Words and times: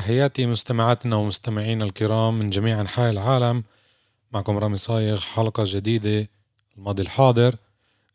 تحياتي 0.00 0.46
مستمعاتنا 0.46 1.16
ومستمعينا 1.16 1.84
الكرام 1.84 2.38
من 2.38 2.50
جميع 2.50 2.80
أنحاء 2.80 3.10
العالم. 3.10 3.64
معكم 4.32 4.58
رامي 4.58 4.76
صايغ 4.76 5.20
حلقة 5.20 5.64
جديدة 5.66 6.28
الماضي 6.76 7.02
الحاضر. 7.02 7.56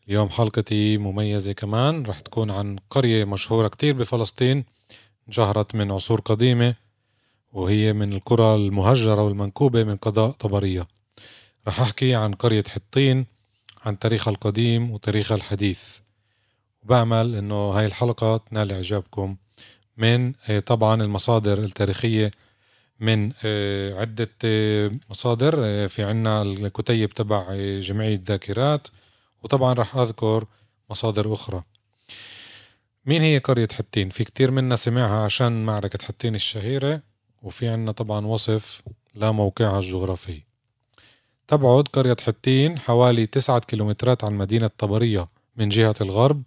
اليوم 0.08 0.30
حلقتي 0.30 0.98
مميزة 0.98 1.54
كمان 1.54 2.06
رح 2.06 2.20
تكون 2.20 2.52
عن 2.52 2.76
قرية 2.90 3.26
مشهورة 3.26 3.68
كتير 3.68 3.94
بفلسطين 3.94 4.66
انشهرت 5.28 5.76
من 5.76 5.92
عصور 5.92 6.22
قديمة 6.22 6.76
وهي 7.54 7.94
من 7.94 8.14
القرى 8.14 8.56
المهجرة 8.56 9.24
والمنكوبة 9.24 9.84
من 9.84 9.96
قضاء 9.96 10.32
طبرية. 10.32 10.88
رح 11.68 11.82
أحكي 11.82 12.16
عن 12.16 12.34
قرية 12.34 12.64
حطين 12.70 13.26
عن 13.86 14.00
تاريخها 14.00 14.32
القديم 14.32 14.92
وتاريخها 14.92 15.36
الحديث. 15.36 15.84
وبأمل 16.84 17.36
إنه 17.36 17.56
هاي 17.56 17.86
الحلقة 17.86 18.38
تنال 18.38 18.72
إعجابكم 18.72 19.36
من 19.98 20.34
آه، 20.50 20.60
طبعا 20.60 21.04
المصادر 21.04 21.60
التاريخية 21.60 22.32
من 23.00 23.32
آه، 23.46 24.00
عدة 24.00 24.30
آه، 24.46 24.92
مصادر 25.10 25.88
في 25.88 26.04
عنا 26.04 26.42
الكتيب 26.42 27.10
تبع 27.10 27.56
جمعية 27.80 28.22
ذاكرات. 28.28 28.88
وطبعا 29.44 29.74
رح 29.74 29.98
أذكر 29.98 30.46
مصادر 30.90 31.34
أخرى. 31.34 31.64
مين 33.06 33.22
هي 33.22 33.38
قرية 33.38 33.68
حتين؟ 33.74 34.10
في 34.10 34.24
كتير 34.24 34.52
منا 34.52 34.76
سمعها 34.76 35.26
عشان 35.26 35.66
معركة 35.66 36.06
حتين 36.06 36.36
الشهيرة 36.36 37.02
وفي 37.44 37.68
عنا 37.68 37.92
طبعا 37.92 38.26
وصف 38.26 38.82
لموقعها 39.16 39.80
الجغرافي. 39.80 40.42
تبعد 41.48 41.88
قرية 41.88 42.18
حتين 42.26 42.80
حوالي 42.80 43.26
تسعة 43.26 43.60
كيلومترات 43.60 44.24
عن 44.24 44.34
مدينة 44.34 44.70
طبرية 44.78 45.28
من 45.58 45.70
جهة 45.70 45.96
الغرب 46.02 46.44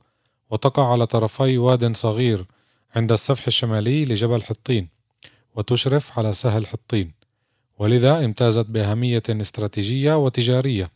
وتقع 0.50 0.92
على 0.92 1.06
طرفي 1.06 1.58
واد 1.58 1.96
صغير 1.96 2.44
عند 2.96 3.12
السفح 3.12 3.46
الشمالي 3.46 4.04
لجبل 4.04 4.42
حطين 4.42 4.88
وتشرف 5.54 6.18
على 6.18 6.32
سهل 6.32 6.66
حطين. 6.66 7.12
ولذا 7.78 8.24
امتازت 8.24 8.66
بأهمية 8.66 9.22
استراتيجية 9.28 10.16
وتجارية. 10.16 10.90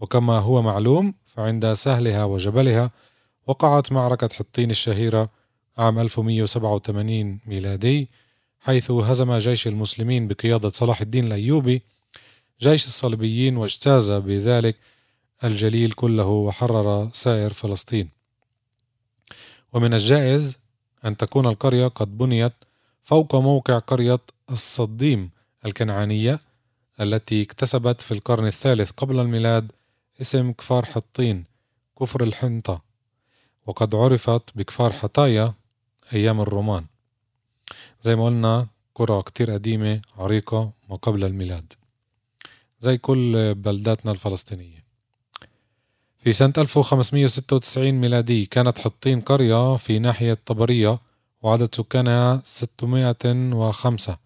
وكما 0.00 0.38
هو 0.38 0.62
معلوم 0.62 1.14
فعند 1.26 1.72
سهلها 1.72 2.24
وجبلها 2.24 2.90
وقعت 3.46 3.92
معركة 3.92 4.28
حطين 4.34 4.70
الشهيرة 4.70 5.30
عام 5.78 5.98
1187 5.98 7.40
ميلادي 7.46 8.08
حيث 8.60 8.90
هزم 8.90 9.38
جيش 9.38 9.66
المسلمين 9.66 10.28
بقيادة 10.28 10.70
صلاح 10.70 11.00
الدين 11.00 11.24
الأيوبي 11.24 11.82
جيش 12.60 12.86
الصليبيين 12.86 13.56
واجتاز 13.56 14.12
بذلك 14.12 14.76
الجليل 15.44 15.92
كله 15.92 16.26
وحرر 16.26 17.10
سائر 17.12 17.52
فلسطين. 17.52 18.08
ومن 19.72 19.94
الجائز 19.94 20.58
أن 21.06 21.16
تكون 21.16 21.46
القرية 21.46 21.86
قد 21.86 22.18
بنيت 22.18 22.52
فوق 23.02 23.36
موقع 23.36 23.78
قرية 23.78 24.18
الصديم 24.50 25.30
الكنعانية 25.64 26.40
التي 27.00 27.42
اكتسبت 27.42 28.00
في 28.00 28.12
القرن 28.12 28.46
الثالث 28.46 28.90
قبل 28.90 29.20
الميلاد 29.20 29.72
اسم 30.20 30.52
كفار 30.52 30.84
حطين 30.84 31.44
كفر 32.00 32.24
الحنطة. 32.24 32.82
وقد 33.66 33.94
عرفت 33.94 34.42
بكفار 34.54 34.92
حطايا 34.92 35.54
أيام 36.12 36.40
الرومان. 36.40 36.84
زي 38.02 38.16
ما 38.16 38.26
قلنا 38.26 38.66
قرى 38.94 39.22
كتير 39.22 39.50
قديمة 39.50 40.02
عريقة 40.18 40.72
ما 40.90 40.96
قبل 40.96 41.24
الميلاد. 41.24 41.72
زي 42.80 42.98
كل 42.98 43.54
بلداتنا 43.54 44.12
الفلسطينية. 44.12 44.75
في 46.26 46.32
سنة 46.32 46.52
1596 46.58 47.90
ميلادي 47.92 48.46
كانت 48.46 48.78
حطين 48.78 49.20
قرية 49.20 49.76
في 49.76 49.98
ناحية 49.98 50.38
طبرية 50.46 50.98
وعدد 51.42 51.74
سكانها 51.74 52.42
605 52.44 54.16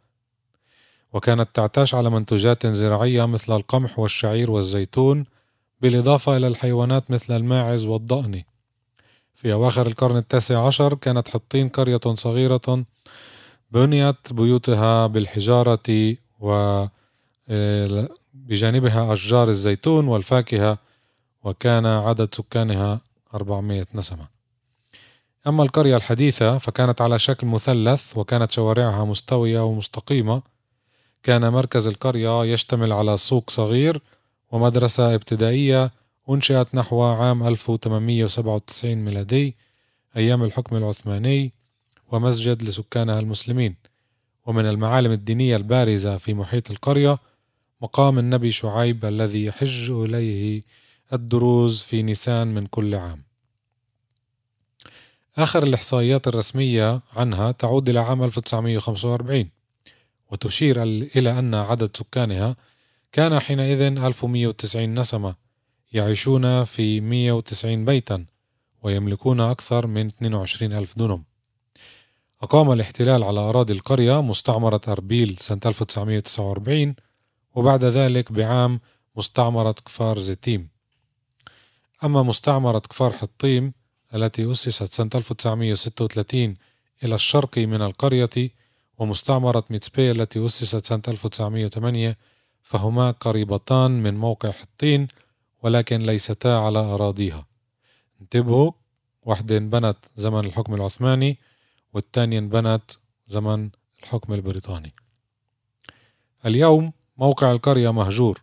وكانت 1.12 1.49
تعتاش 1.55 1.94
على 1.94 2.11
منتوجات 2.11 2.66
زراعية 2.66 3.25
مثل 3.25 3.56
القمح 3.56 3.99
والشعير 3.99 4.50
والزيتون 4.50 5.25
بالإضافة 5.81 6.37
إلى 6.37 6.47
الحيوانات 6.47 7.11
مثل 7.11 7.37
الماعز 7.37 7.84
والضأن. 7.84 8.43
في 9.34 9.53
أواخر 9.53 9.87
القرن 9.87 10.17
التاسع 10.17 10.67
عشر 10.67 10.94
كانت 10.94 11.28
حطين 11.28 11.69
قرية 11.69 12.15
صغيرة 12.15 12.84
بنيت 13.71 14.32
بيوتها 14.32 15.06
بالحجارة 15.06 16.17
و 16.41 16.53
آه، 17.49 18.09
بجانبها 18.34 19.12
أشجار 19.12 19.49
الزيتون 19.49 20.09
والفاكهة 20.09 20.89
وكان 21.44 21.86
عدد 21.86 22.34
سكانها 22.34 23.00
400 23.34 23.86
نسمة. 23.94 24.26
أما 25.46 25.62
القرية 25.62 25.96
الحديثة 25.96 26.58
فكانت 26.58 27.00
على 27.00 27.18
شكل 27.18 27.46
مثلث 27.46 28.16
وكانت 28.16 28.52
شوارعها 28.52 29.04
مستوية 29.04 29.64
ومستقيمة. 29.64 30.42
كان 31.22 31.52
مركز 31.52 31.86
القرية 31.86 32.44
يشتمل 32.44 32.92
على 32.92 33.16
سوق 33.16 33.50
صغير 33.50 34.02
ومدرسة 34.52 35.14
ابتدائية 35.14 35.90
أنشئت 36.30 36.74
نحو 36.74 37.02
عام 37.02 37.46
1897 37.46 38.94
ميلادي 38.94 39.56
أيام 40.16 40.42
الحكم 40.42 40.76
العثماني 40.76 41.52
ومسجد 42.12 42.62
لسكانها 42.62 43.20
المسلمين. 43.20 43.76
ومن 44.46 44.66
المعالم 44.66 45.12
الدينية 45.12 45.56
البارزة 45.56 46.16
في 46.16 46.34
محيط 46.34 46.70
القرية 46.70 47.18
مقام 47.82 48.18
النبي 48.18 48.52
شعيب 48.52 49.04
الذي 49.04 49.44
يحج 49.44 49.90
إليه 49.90 50.62
الدروز 51.12 51.82
في 51.82 52.03
نيسان 52.03 52.48
من 52.48 52.66
كل 52.66 52.94
عام. 52.94 53.22
آخر 55.37 55.62
الإحصائيات 55.62 56.28
الرسمية 56.28 57.00
عنها 57.16 57.53
تعود 57.53 57.88
إلى 57.88 57.98
عام 58.00 58.22
1945 58.22 59.50
وتشير 60.31 60.82
إلى 60.82 61.38
أن 61.38 61.54
عدد 61.54 61.97
سكانها 61.97 62.56
كان 63.12 63.41
حينئذ 63.41 63.81
1190 63.81 65.00
نسمة 65.00 65.34
يعيشون 65.93 66.65
في 66.65 67.00
190 67.00 67.84
بيتا 67.84 68.25
ويملكون 68.82 69.41
أكثر 69.41 69.87
من 69.87 70.06
22 70.06 70.72
ألف 70.72 70.99
دونم. 70.99 71.22
أقام 72.43 72.72
الاحتلال 72.72 73.22
على 73.22 73.41
أراضي 73.41 73.72
القرية 73.72 74.22
مستعمرة 74.22 74.81
أربيل 74.88 75.37
سنة 75.41 75.60
1949 75.66 76.94
وبعد 77.54 77.84
ذلك 77.84 78.32
بعام 78.32 78.81
مستعمرة 79.16 79.72
كفار 79.72 80.19
زيتيم. 80.19 80.69
أما 82.05 82.22
مستعمرة 82.22 82.78
كفار 82.78 83.12
حطيم 83.12 83.72
التي 84.15 84.50
أسست 84.50 84.93
سنة 84.93 85.11
1936 85.15 86.56
إلى 87.05 87.15
الشرق 87.15 87.59
من 87.59 87.83
القرية 87.83 88.50
ومستعمرة 88.99 89.65
ميتسبي 89.71 90.11
التي 90.11 90.47
أسست 90.47 90.87
سنة 90.87 91.03
1908 91.09 92.16
فهما 92.62 93.11
قريبتان 93.11 93.91
من 93.91 94.15
موقع 94.15 94.50
حطين 94.50 95.09
ولكن 95.62 96.00
ليستا 96.00 96.49
على 96.49 96.78
أراضيها. 96.78 97.47
انتبهوا 98.21 98.72
واحدة 99.22 99.56
انبنت 99.56 99.97
زمن 100.15 100.44
الحكم 100.44 100.75
العثماني 100.75 101.38
والثانية 101.93 102.38
انبنت 102.38 102.91
زمن 103.26 103.70
الحكم 104.03 104.32
البريطاني. 104.32 104.94
اليوم 106.46 106.93
موقع 107.17 107.50
القرية 107.53 107.93
مهجور. 107.93 108.41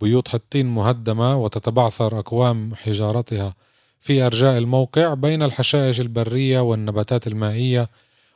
بيوت 0.00 0.28
حطين 0.28 0.66
مهدمة 0.66 1.36
وتتبعثر 1.36 2.18
أكوام 2.18 2.74
حجارتها 2.74 3.54
في 4.00 4.26
أرجاء 4.26 4.58
الموقع 4.58 5.14
بين 5.14 5.42
الحشائش 5.42 6.00
البرية 6.00 6.60
والنباتات 6.60 7.26
المائية 7.26 7.88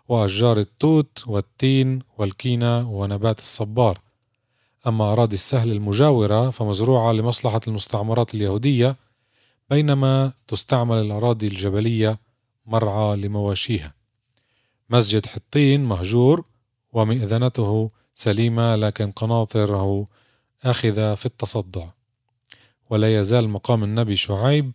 وأشجار 0.09 0.59
التوت 0.59 1.25
والتين 1.27 2.03
والكينا 2.19 2.79
ونبات 2.79 3.39
الصبار. 3.39 3.99
أما 4.87 5.13
أراضي 5.13 5.35
السهل 5.35 5.73
المجاورة 5.73 6.51
فمزروعة 6.51 7.13
لمصلحة 7.13 7.61
المستعمرات 7.69 8.35
اليهودية 8.35 8.97
بينما 9.71 10.33
تستعمل 10.49 10.97
الأراضي 10.97 11.47
الجبلية 11.47 12.19
مرعى 12.67 13.17
لمواشيها. 13.17 13.95
مسجد 14.91 15.27
حطين 15.27 15.85
مهجور 15.85 16.45
ومئذنته 16.93 17.91
سليمة 18.15 18.77
لكن 18.77 19.11
قناطره 19.11 20.07
آخذة 20.65 21.15
في 21.15 21.27
التصدع. 21.27 21.87
ولا 22.91 23.21
يزال 23.21 23.49
مقام 23.49 23.85
النبي 23.85 24.17
شعيب 24.17 24.73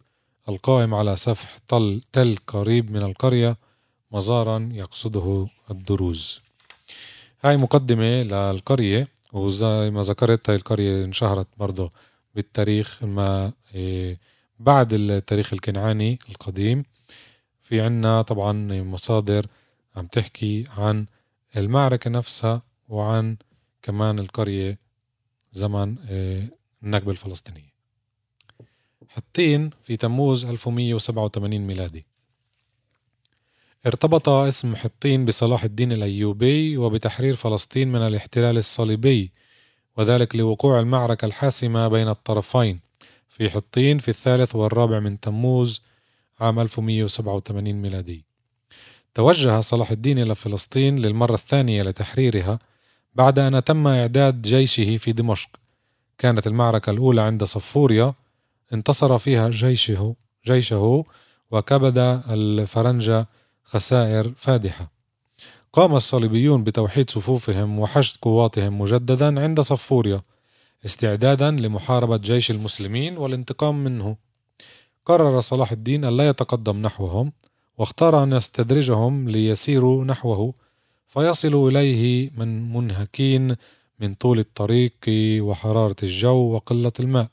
القائم 0.50 0.94
على 0.94 1.16
سفح 1.16 1.58
طل 1.68 2.02
تل 2.14 2.38
قريب 2.48 2.92
من 2.92 3.04
القرية 3.04 3.58
مزارا 4.12 4.70
يقصده 4.74 5.48
الدروز. 5.72 6.42
هاي 7.44 7.58
مقدمة 7.58 8.24
للقرية 8.24 9.08
وزي 9.34 9.90
ما 9.90 10.02
ذكرت 10.02 10.50
هاي 10.50 10.58
القرية 10.58 11.06
انشهرت 11.06 11.48
برضه 11.58 11.92
بالتاريخ 12.36 13.04
ما 13.04 13.54
إيه، 13.76 14.20
بعد 14.60 14.94
التاريخ 14.94 15.54
الكنعاني 15.54 16.20
القديم. 16.30 16.86
في 17.62 17.82
عنا 17.82 18.22
طبعا 18.22 18.82
مصادر 18.82 19.48
عم 19.96 20.06
تحكي 20.06 20.64
عن 20.78 21.06
المعركة 21.58 22.10
نفسها 22.10 22.62
وعن 22.90 23.38
كمان 23.82 24.20
القرية 24.20 24.87
زمن 25.58 25.96
إيه، 26.10 26.54
النكبة 26.84 27.12
الفلسطينية. 27.12 27.74
حطين 29.10 29.70
في 29.84 29.98
تموز 29.98 30.46
1187 30.46 31.68
ميلادي. 31.68 32.06
ارتبط 33.86 34.30
اسم 34.30 34.76
حطين 34.76 35.26
بصلاح 35.26 35.64
الدين 35.64 35.92
الأيوبي 35.92 36.78
وبتحرير 36.78 37.36
فلسطين 37.36 37.92
من 37.92 38.02
الاحتلال 38.02 38.58
الصليبي 38.58 39.32
وذلك 39.98 40.36
لوقوع 40.36 40.80
المعركة 40.80 41.26
الحاسمة 41.26 41.88
بين 41.88 42.08
الطرفين 42.08 42.80
في 43.30 43.50
حطين 43.50 44.00
في 44.00 44.08
الثالث 44.08 44.56
والرابع 44.56 45.00
من 45.00 45.20
تموز 45.20 45.82
عام 46.40 46.60
1187 46.60 47.74
ميلادي. 47.74 48.26
توجه 49.14 49.62
صلاح 49.62 49.92
الدين 49.92 50.20
إلى 50.20 50.36
فلسطين 50.36 51.00
للمرة 51.00 51.34
الثانية 51.34 51.84
لتحريرها 51.84 52.60
بعد 53.18 53.40
أن 53.40 53.64
تم 53.64 53.88
إعداد 53.88 54.42
جيشه 54.42 54.98
في 54.98 55.12
دمشق. 55.12 55.50
كانت 56.18 56.48
المعركة 56.48 56.90
الأولى 56.90 57.22
عند 57.22 57.44
صفوريا. 57.44 58.14
انتصر 58.74 59.18
فيها 59.18 59.50
جيشه 59.50 60.16
جيشه 60.46 61.04
وكبد 61.52 61.98
الفرنجة 62.30 63.28
خسائر 63.64 64.34
فادحة. 64.38 64.92
قام 65.74 65.96
الصليبيون 65.96 66.64
بتوحيد 66.64 67.10
صفوفهم 67.10 67.80
وحشد 67.80 68.18
قواتهم 68.22 68.82
مجددا 68.82 69.42
عند 69.42 69.62
صفوريا 69.62 70.22
استعدادا 70.86 71.52
لمحاربة 71.52 72.18
جيش 72.18 72.52
المسلمين 72.52 73.18
والانتقام 73.18 73.84
منه. 73.84 74.16
قرر 75.06 75.42
صلاح 75.42 75.72
الدين 75.72 76.06
أن 76.06 76.18
لا 76.18 76.30
يتقدم 76.30 76.82
نحوهم 76.82 77.32
واختار 77.78 78.24
أن 78.24 78.34
يستدرجهم 78.34 79.30
ليسيروا 79.30 80.06
نحوه. 80.06 80.54
فيصلوا 81.08 81.70
إليه 81.70 82.32
من 82.38 82.74
منهكين 82.74 83.56
من 84.00 84.14
طول 84.14 84.40
الطريق 84.40 84.94
وحرارة 85.42 85.96
الجو 86.04 86.52
وقلة 86.54 86.92
الماء. 87.00 87.28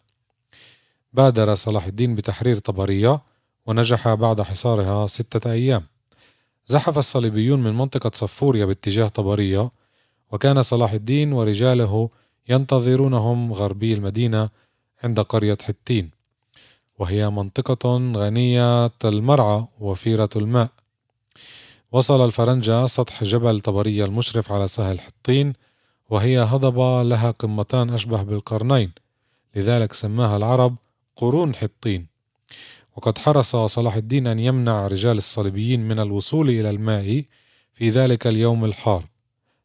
بادر 1.13 1.55
صلاح 1.55 1.87
الدين 1.87 2.15
بتحرير 2.15 2.59
طبرية 2.59 3.21
ونجح 3.67 4.15
بعد 4.15 4.43
حصارها 4.43 5.07
ستة 5.07 5.53
أيام. 5.53 5.83
زحف 6.67 6.99
الصليبيون 6.99 7.63
من 7.63 7.75
منطقة 7.75 8.11
صفوريا 8.15 8.65
باتجاه 8.65 9.09
طبرية 9.09 9.71
وكان 10.33 10.63
صلاح 10.63 10.93
الدين 10.93 11.33
ورجاله 11.33 12.11
ينتظرونهم 12.49 13.53
غربي 13.53 13.95
المدينة 13.95 14.49
عند 15.05 15.21
قرية 15.21 15.59
حتين 15.63 16.11
وهي 16.99 17.31
منطقة 17.31 18.13
غنية 18.17 18.87
المرعى 19.05 19.65
وفيرة 19.81 20.31
الماء. 20.37 20.69
وصل 21.95 22.25
الفرنجة 22.25 22.87
سطح 22.87 23.25
جبل 23.25 23.61
طبرية 23.61 24.05
المشرف 24.05 24.53
على 24.53 24.69
سهل 24.69 25.01
حطين 25.01 25.53
وهي 26.11 26.39
هضبة 26.39 27.03
لها 27.03 27.31
قمتان 27.31 27.91
أشبه 27.91 28.23
بالقرنين 28.23 28.93
لذلك 29.57 29.93
سماها 29.93 30.37
العرب 30.37 30.77
قرون 31.17 31.55
حطين. 31.55 32.07
وقد 32.97 33.19
حرص 33.19 33.57
صلاح 33.57 33.95
الدين 33.95 34.27
أن 34.27 34.39
يمنع 34.39 34.87
رجال 34.87 35.19
الصليبيين 35.19 35.89
من 35.89 36.01
الوصول 36.01 36.49
إلى 36.49 36.71
الماء 36.71 37.25
في 37.75 37.91
ذلك 37.91 38.27
اليوم 38.27 38.65
الحار. 38.65 39.05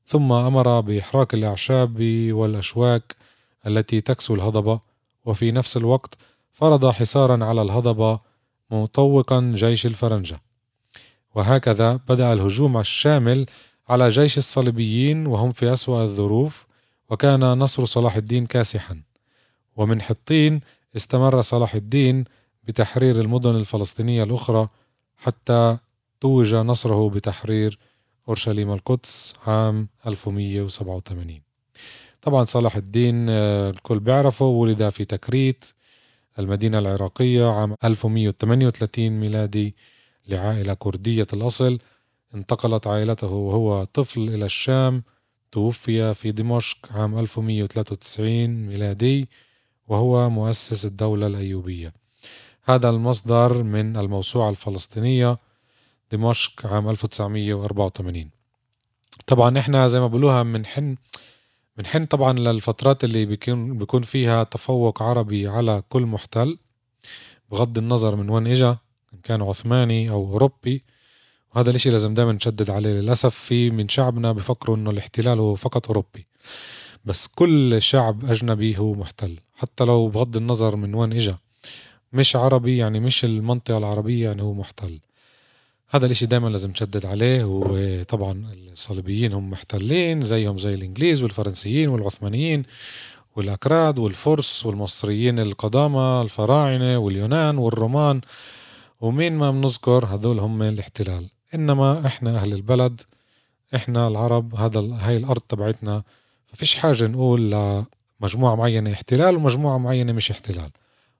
ثم 0.08 0.32
أمر 0.32 0.80
بإحراق 0.80 1.36
الأعشاب 1.36 1.98
والأشواك 2.32 3.16
التي 3.68 4.02
تكسو 4.02 4.36
الهضبة 4.36 4.80
وفي 5.26 5.52
نفس 5.52 5.78
الوقت 5.78 6.18
فرض 6.54 6.86
حصارا 6.86 7.46
على 7.46 7.62
الهضبة 7.62 8.20
مطوقا 8.72 9.54
جيش 9.56 9.86
الفرنجة. 9.86 10.49
وهكذا 11.36 12.00
بدأ 12.10 12.34
الهجوم 12.34 12.78
الشامل 12.78 13.46
على 13.90 14.10
جيش 14.10 14.38
الصليبيين 14.38 15.28
وهم 15.28 15.52
في 15.52 15.74
أسوأ 15.74 16.04
الظروف 16.04 16.66
وكان 17.10 17.40
نصر 17.40 17.86
صلاح 17.86 18.16
الدين 18.16 18.46
كاسحا. 18.46 19.02
ومن 19.76 20.02
حطين 20.02 20.62
استمر 20.96 21.42
صلاح 21.42 21.76
الدين 21.76 22.26
بتحرير 22.64 23.20
المدن 23.22 23.56
الفلسطينية 23.56 24.24
الأخرى 24.24 24.68
حتى 25.18 25.78
توج 26.22 26.56
نصره 26.56 27.10
بتحرير 27.10 27.80
أورشليم 28.28 28.74
القدس 28.74 29.34
عام 29.48 29.88
1187 30.08 31.42
طبعا 32.22 32.46
صلاح 32.46 32.76
الدين 32.76 33.30
آه، 33.30 33.70
الكل 33.70 34.00
بيعرفه 34.00 34.46
ولد 34.46 34.90
في 34.90 35.06
تكريت 35.06 35.66
المدينة 36.40 36.80
العراقية 36.80 37.46
عام 37.52 37.76
1138 37.84 39.10
ميلادي. 39.20 39.76
لعائلة 40.30 40.74
كردية 40.74 41.28
الأصل. 41.34 41.80
انتقلت 42.36 42.88
عائلته 42.88 43.28
وهو 43.28 43.84
طفل 43.84 44.22
إلى 44.22 44.46
الشام. 44.46 45.04
توفي 45.52 46.14
في 46.14 46.32
دمشق 46.32 46.78
عام 46.92 47.20
1193 47.20 48.68
ميلادي 48.68 49.30
وهو 49.88 50.30
مؤسس 50.30 50.86
الدولة 50.86 51.28
الأيوبية. 51.28 51.94
هذا 52.64 52.90
المصدر 52.90 53.64
من 53.64 53.98
الموسوعة 53.98 54.50
الفلسطينية 54.50 55.38
دمشق 56.12 56.66
عام 56.68 56.90
1984 56.90 58.30
طبعا 59.28 59.60
إحنا 59.60 59.88
زي 59.88 60.00
ما 60.00 60.08
بقولوها 60.08 60.44
بنحن 60.44 60.96
بنحن 61.78 62.06
طبعا 62.06 62.34
للفترات 62.34 63.04
اللي 63.04 63.26
بيكون 63.26 63.78
بيكون 63.78 64.02
فيها 64.02 64.44
تفوق 64.44 65.04
عربي 65.04 65.48
على 65.48 65.84
كل 65.90 66.02
محتل 66.02 66.58
بغض 67.52 67.78
النظر 67.78 68.16
من 68.16 68.30
وين 68.30 68.48
إجا. 68.48 68.78
إن 69.14 69.20
كان 69.24 69.42
عثماني 69.42 70.10
أو 70.10 70.32
أوروبي. 70.32 70.84
وهذا 71.56 71.70
الإشي 71.70 71.90
لازم 71.90 72.14
دائما 72.14 72.32
نشدد 72.34 72.70
عليه. 72.70 72.90
للأسف 72.90 73.36
في 73.36 73.72
من 73.72 73.90
شعبنا 73.90 74.32
بفكروا 74.32 74.76
إنه 74.76 74.90
الاحتلال 74.90 75.40
هو 75.40 75.56
فقط 75.56 75.88
أوروبي. 75.88 76.26
بس 77.06 77.28
كل 77.28 77.82
شعب 77.82 78.26
أجنبي 78.26 78.78
هو 78.78 78.94
محتل. 78.94 79.36
حتى 79.56 79.84
لو 79.84 80.08
بغض 80.08 80.38
النظر 80.38 80.76
من 80.76 80.96
وين 80.96 81.14
إجا. 81.14 81.36
مش 82.14 82.36
عربي 82.36 82.78
يعني 82.78 83.00
مش 83.00 83.26
المنطقة 83.26 83.78
العربية 83.78 84.26
يعني 84.26 84.42
هو 84.42 84.54
محتل. 84.54 85.00
هذا 85.90 86.06
الإشي 86.06 86.26
دائما 86.26 86.48
لازم 86.48 86.70
نشدد 86.70 87.06
عليه. 87.06 87.44
وطبعا 87.46 88.46
الصليبيين 88.72 89.34
هم 89.34 89.50
محتلين 89.50 90.22
زيهم 90.22 90.58
زي 90.58 90.74
الإنجليز 90.74 91.24
والفرنسيين 91.24 91.90
والعثمانيين 91.90 92.64
والأكراد 93.36 94.00
والفرس 94.00 94.66
والمصريين 94.66 95.40
القدامى 95.40 96.22
الفراعنة 96.22 96.98
واليونان 96.98 97.58
والرومان. 97.58 98.22
ومين 99.02 99.38
ما 99.38 99.52
بنذكر 99.52 100.06
هذول 100.06 100.40
هم 100.40 100.62
الاحتلال. 100.62 101.30
إنما 101.56 102.08
إحنا 102.08 102.38
أهل 102.38 102.54
البلد 102.54 103.02
إحنا 103.76 104.08
العرب 104.08 104.56
هذا 104.56 104.80
هاي 104.80 105.18
الأرض 105.18 105.42
تبعتنا. 105.42 106.04
ففيش 106.48 106.76
حاجة 106.76 107.08
نقول 107.08 107.52
لمجموعة 108.22 108.56
معينة 108.56 108.94
احتلال 108.94 109.36
ومجموعة 109.36 109.78
معينة 109.78 110.14
مش 110.14 110.32
احتلال. 110.32 110.70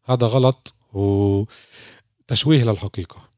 هذا 0.06 0.28
غلط 0.28 0.74
وتشويه 0.94 2.64
للحقيقة. 2.64 3.30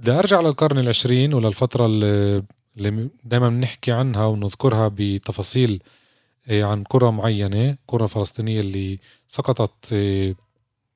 بدي 0.00 0.10
أرجع 0.10 0.40
للقرن 0.40 0.78
العشرين 0.78 1.34
وللفترة 1.34 1.86
اللي, 1.86 2.42
دايما 3.24 3.48
بنحكي 3.48 3.92
عنها 3.92 4.26
ونذكرها 4.26 4.90
بتفاصيل 4.94 5.82
إيه، 6.48 6.64
عن 6.64 6.84
قرى 6.84 7.12
معينة 7.12 7.76
قرى 7.88 8.08
فلسطينية 8.08 8.60
اللي 8.60 8.98
سقطت 9.28 9.92
إيه، 9.92 10.36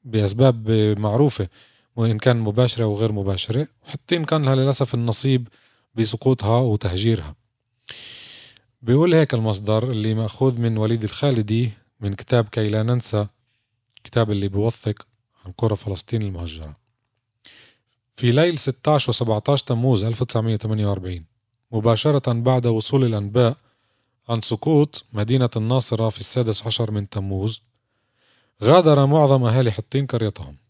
بأسباب 0.04 0.70
معروفة. 0.98 1.48
وإن 1.96 2.18
كان 2.18 2.36
مباشرة 2.40 2.84
أو 2.84 2.96
غير 2.96 3.12
مباشرة 3.12 3.68
وحتى 3.84 4.16
إن 4.16 4.24
كان 4.24 4.42
لها 4.42 4.54
للأسف 4.54 4.94
النصيب 4.94 5.48
بسقوطها 5.94 6.58
وتهجيرها. 6.60 7.34
بيقول 8.82 9.14
هيك 9.14 9.34
المصدر 9.34 9.90
اللي 9.90 10.14
مأخوذ 10.14 10.60
من 10.60 10.78
وليد 10.78 11.04
الخالدي 11.04 11.70
من 12.00 12.14
كتاب 12.14 12.48
كي 12.48 12.68
لا 12.68 12.82
ننسى 12.82 13.26
الكتاب 13.96 14.30
اللي 14.30 14.48
بيوثق 14.48 15.06
عن 15.44 15.52
قرى 15.52 15.76
فلسطين 15.76 16.22
المهجرة. 16.22 16.74
في 18.16 18.30
ليل 18.30 18.58
16 18.58 19.10
و 19.10 19.12
17 19.12 19.66
تموز 19.66 20.04
1948 20.04 21.24
مباشرة 21.72 22.32
بعد 22.32 22.66
وصول 22.66 23.04
الأنباء 23.04 23.56
عن 24.28 24.40
سقوط 24.40 25.04
مدينة 25.12 25.50
الناصرة 25.56 26.08
في 26.08 26.20
السادس 26.20 26.66
عشر 26.66 26.90
من 26.90 27.08
تموز 27.08 27.62
غادر 28.62 29.06
معظم 29.06 29.44
أهالي 29.44 29.72
حطين 29.72 30.06
قريتهم. 30.06 30.65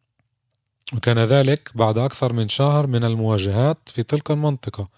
وكان 0.93 1.19
ذلك 1.19 1.71
بعد 1.75 1.99
أكثر 1.99 2.33
من 2.33 2.49
شهر 2.49 2.87
من 2.87 3.05
المواجهات 3.05 3.79
في 3.87 4.03
تلك 4.03 4.31
المنطقة 4.31 4.89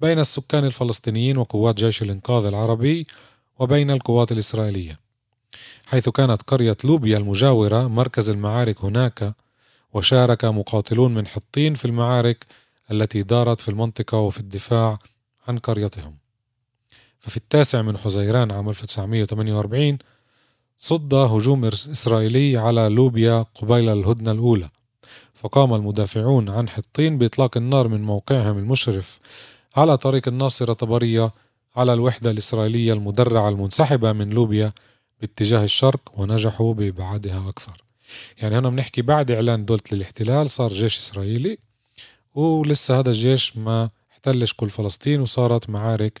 بين 0.00 0.18
السكان 0.18 0.64
الفلسطينيين 0.64 1.36
وقوات 1.36 1.74
جيش 1.74 2.02
الإنقاذ 2.02 2.46
العربي 2.46 3.06
وبين 3.58 3.90
القوات 3.90 4.32
الإسرائيلية 4.32 4.98
حيث 5.86 6.08
كانت 6.08 6.42
قرية 6.42 6.76
لوبيا 6.84 7.18
المجاورة 7.18 7.86
مركز 7.88 8.30
المعارك 8.30 8.84
هناك 8.84 9.34
وشارك 9.92 10.44
مقاتلون 10.44 11.14
من 11.14 11.26
حطين 11.26 11.74
في 11.74 11.84
المعارك 11.84 12.46
التي 12.90 13.22
دارت 13.22 13.60
في 13.60 13.68
المنطقة 13.68 14.18
وفي 14.18 14.40
الدفاع 14.40 14.98
عن 15.48 15.58
قريتهم. 15.58 16.16
ففي 17.20 17.36
التاسع 17.36 17.82
من 17.82 17.98
حزيران 17.98 18.50
عام 18.50 18.68
1948 18.68 19.98
صد 20.78 21.14
هجوم 21.14 21.64
إسرائيلي 21.64 22.56
على 22.56 22.88
لوبيا 22.88 23.42
قبيل 23.42 23.88
الهدنة 23.88 24.32
الأولى. 24.32 24.68
فقام 25.42 25.74
المدافعون 25.74 26.48
عن 26.48 26.68
حطين 26.68 27.18
بإطلاق 27.18 27.56
النار 27.56 27.88
من 27.88 28.02
موقعهم 28.02 28.58
المشرف 28.58 29.18
على 29.76 29.96
طريق 29.96 30.28
الناصرة 30.28 30.72
طبرية 30.72 31.32
على 31.76 31.92
الوحدة 31.92 32.30
الإسرائيلية 32.30 32.92
المدرعة 32.92 33.48
المنسحبة 33.48 34.12
من 34.12 34.30
لوبيا 34.30 34.72
باتجاه 35.20 35.64
الشرق 35.64 36.00
ونجحوا 36.16 36.74
بإبعادها 36.74 37.48
أكثر. 37.48 37.82
يعني 38.38 38.58
هنا 38.58 38.68
بنحكي 38.68 39.02
بعد 39.02 39.30
إعلان 39.30 39.64
دولة 39.64 39.82
الاحتلال 39.92 40.50
صار 40.50 40.72
جيش 40.72 40.98
إسرائيلي 40.98 41.58
ولسه 42.34 42.98
هذا 42.98 43.10
الجيش 43.10 43.56
ما 43.56 43.90
احتلش 44.10 44.52
كل 44.52 44.70
فلسطين 44.70 45.20
وصارت 45.20 45.70
معارك 45.70 46.20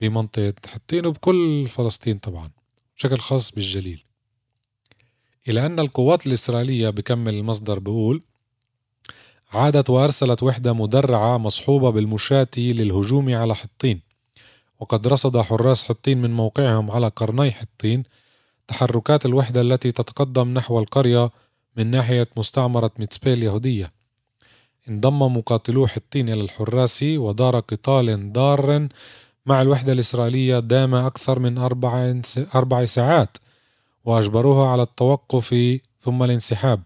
بمنطقة 0.00 0.54
حطين 0.66 1.06
وبكل 1.06 1.68
فلسطين 1.68 2.18
طبعا 2.18 2.46
بشكل 2.96 3.18
خاص 3.18 3.52
بالجليل. 3.52 4.02
إلى 5.48 5.66
أن 5.66 5.80
القوات 5.80 6.26
الإسرائيلية 6.26 6.90
بكمل 6.90 7.34
المصدر 7.34 7.78
بقول 7.78 8.22
عادت 9.56 9.90
وأرسلت 9.90 10.42
وحدة 10.42 10.72
مدرعة 10.72 11.38
مصحوبة 11.38 11.90
بالمشاة 11.90 12.48
للهجوم 12.56 13.34
على 13.34 13.54
حطين. 13.54 14.00
وقد 14.80 15.06
رصد 15.08 15.40
حراس 15.40 15.84
حطين 15.84 16.22
من 16.22 16.30
موقعهم 16.30 16.90
على 16.90 17.08
قرني 17.08 17.50
حطين 17.50 18.02
تحركات 18.68 19.26
الوحدة 19.26 19.60
التي 19.60 19.92
تتقدم 19.92 20.54
نحو 20.54 20.78
القرية 20.78 21.30
من 21.76 21.86
ناحية 21.90 22.28
مستعمرة 22.36 22.90
ميتسبي 22.98 23.32
اليهودية 23.32 23.92
انضم 24.88 25.36
مقاتلو 25.36 25.86
حطين 25.86 26.28
إلى 26.28 26.40
الحراس 26.40 27.02
ودار 27.02 27.60
قتال 27.60 28.32
ضار 28.32 28.88
مع 29.46 29.62
الوحدة 29.62 29.92
الإسرائيلية 29.92 30.58
دام 30.58 30.94
أكثر 30.94 31.38
من 31.38 31.58
أربع 32.54 32.84
ساعات 32.84 33.36
وأجبروها 34.04 34.68
على 34.68 34.82
التوقف 34.82 35.78
ثم 36.00 36.22
الانسحاب. 36.22 36.82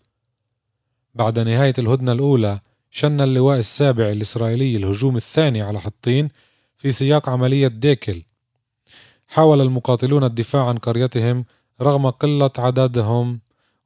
بعد 1.15 1.39
نهاية 1.39 1.75
الهدنة 1.79 2.13
الأولى 2.13 2.61
شن 2.91 3.21
اللواء 3.21 3.59
السابع 3.59 4.09
الإسرائيلي 4.09 4.77
الهجوم 4.77 5.17
الثاني 5.17 5.63
على 5.63 5.81
حطين 5.81 6.29
في 6.77 6.93
سياق 6.93 7.29
عملية 7.29 7.67
ديكل. 7.67 8.23
حاول 9.29 9.61
المقاتلون 9.61 10.25
الدفاع 10.25 10.69
عن 10.69 10.79
قريتهم 10.79 11.45
رغم 11.83 12.11
قلة 12.11 12.51
عددهم 12.59 13.41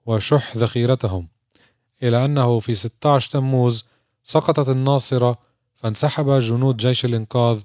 وشح 0.07 0.57
ذخيرتهم 0.57 1.28
إلى 2.02 2.25
أنه 2.25 2.61
في 2.61 2.75
16 2.75 3.31
تموز 3.31 3.85
سقطت 4.23 4.69
الناصرة 4.69 5.38
فانسحب 5.75 6.38
جنود 6.38 6.76
جيش 6.76 7.04
الإنقاذ 7.04 7.61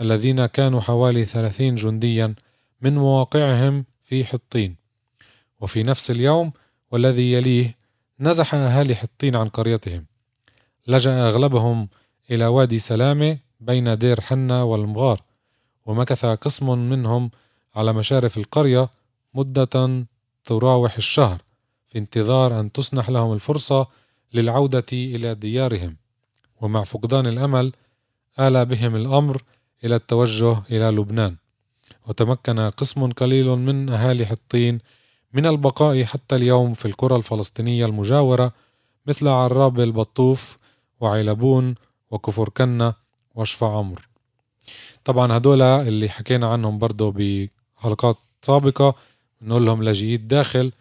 الذين 0.00 0.46
كانوا 0.46 0.80
حوالي 0.80 1.24
30 1.24 1.74
جنديا 1.74 2.34
من 2.80 2.94
مواقعهم 2.94 3.84
في 4.04 4.24
حطين. 4.24 4.76
وفي 5.60 5.82
نفس 5.82 6.10
اليوم 6.10 6.52
والذي 6.90 7.32
يليه 7.32 7.77
نزح 8.20 8.54
أهالي 8.54 8.94
حطين 8.94 9.36
عن 9.36 9.48
قريتهم. 9.48 10.04
لجأ 10.86 11.28
أغلبهم 11.28 11.88
إلى 12.30 12.46
وادي 12.46 12.78
سلامة 12.78 13.38
بين 13.60 13.98
دير 13.98 14.20
حنا 14.20 14.62
والمغار 14.62 15.22
ومكث 15.86 16.24
قسم 16.26 16.78
منهم 16.78 17.30
على 17.76 17.92
مشارف 17.92 18.38
القرية 18.38 18.88
مدة 19.34 20.04
تراوح 20.44 20.96
الشهر 20.96 21.42
في 21.86 21.98
انتظار 21.98 22.60
أن 22.60 22.72
تسنح 22.72 23.10
لهم 23.10 23.32
الفرصة 23.32 23.86
للعودة 24.34 24.86
إلى 24.92 25.34
ديارهم. 25.34 25.96
ومع 26.60 26.84
فقدان 26.84 27.26
الأمل 27.26 27.72
آل 28.40 28.66
بهم 28.66 28.96
الأمر 28.96 29.42
إلى 29.84 29.94
التوجه 29.94 30.62
إلى 30.70 30.90
لبنان. 30.90 31.36
وتمكن 32.06 32.60
قسم 32.60 33.12
قليل 33.12 33.46
من 33.46 33.90
أهالي 33.90 34.26
حطين 34.26 34.78
من 35.32 35.46
البقاء 35.46 36.04
حتى 36.04 36.36
اليوم 36.36 36.74
في 36.74 36.84
القرى 36.84 37.16
الفلسطينية 37.16 37.86
المجاورة 37.86 38.52
مثل 39.06 39.28
عراب 39.28 39.80
البطوف 39.80 40.56
وعيلبون 41.00 41.74
وكفر 42.10 42.48
كنة 42.48 42.94
وشفا 43.34 43.66
عمر 43.66 44.08
طبعا 45.04 45.36
هدول 45.36 45.62
اللي 45.62 46.08
حكينا 46.08 46.46
عنهم 46.46 46.78
برضه 46.78 47.12
بحلقات 47.16 48.16
سابقة 48.42 48.94
نقول 49.42 49.66
لهم 49.66 49.82
لاجئي 49.82 50.14
الداخل 50.14 50.72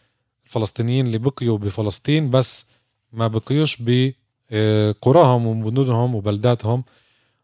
الفلسطينيين 0.46 1.08
اللي 1.08 1.18
بقيوا 1.18 1.58
بفلسطين 1.58 2.32
بس 2.32 2.66
ما 3.14 3.28
بقيوش 3.28 3.78
بقراهم 3.82 5.46
ومدنهم 5.46 6.16
وبلداتهم 6.16 6.84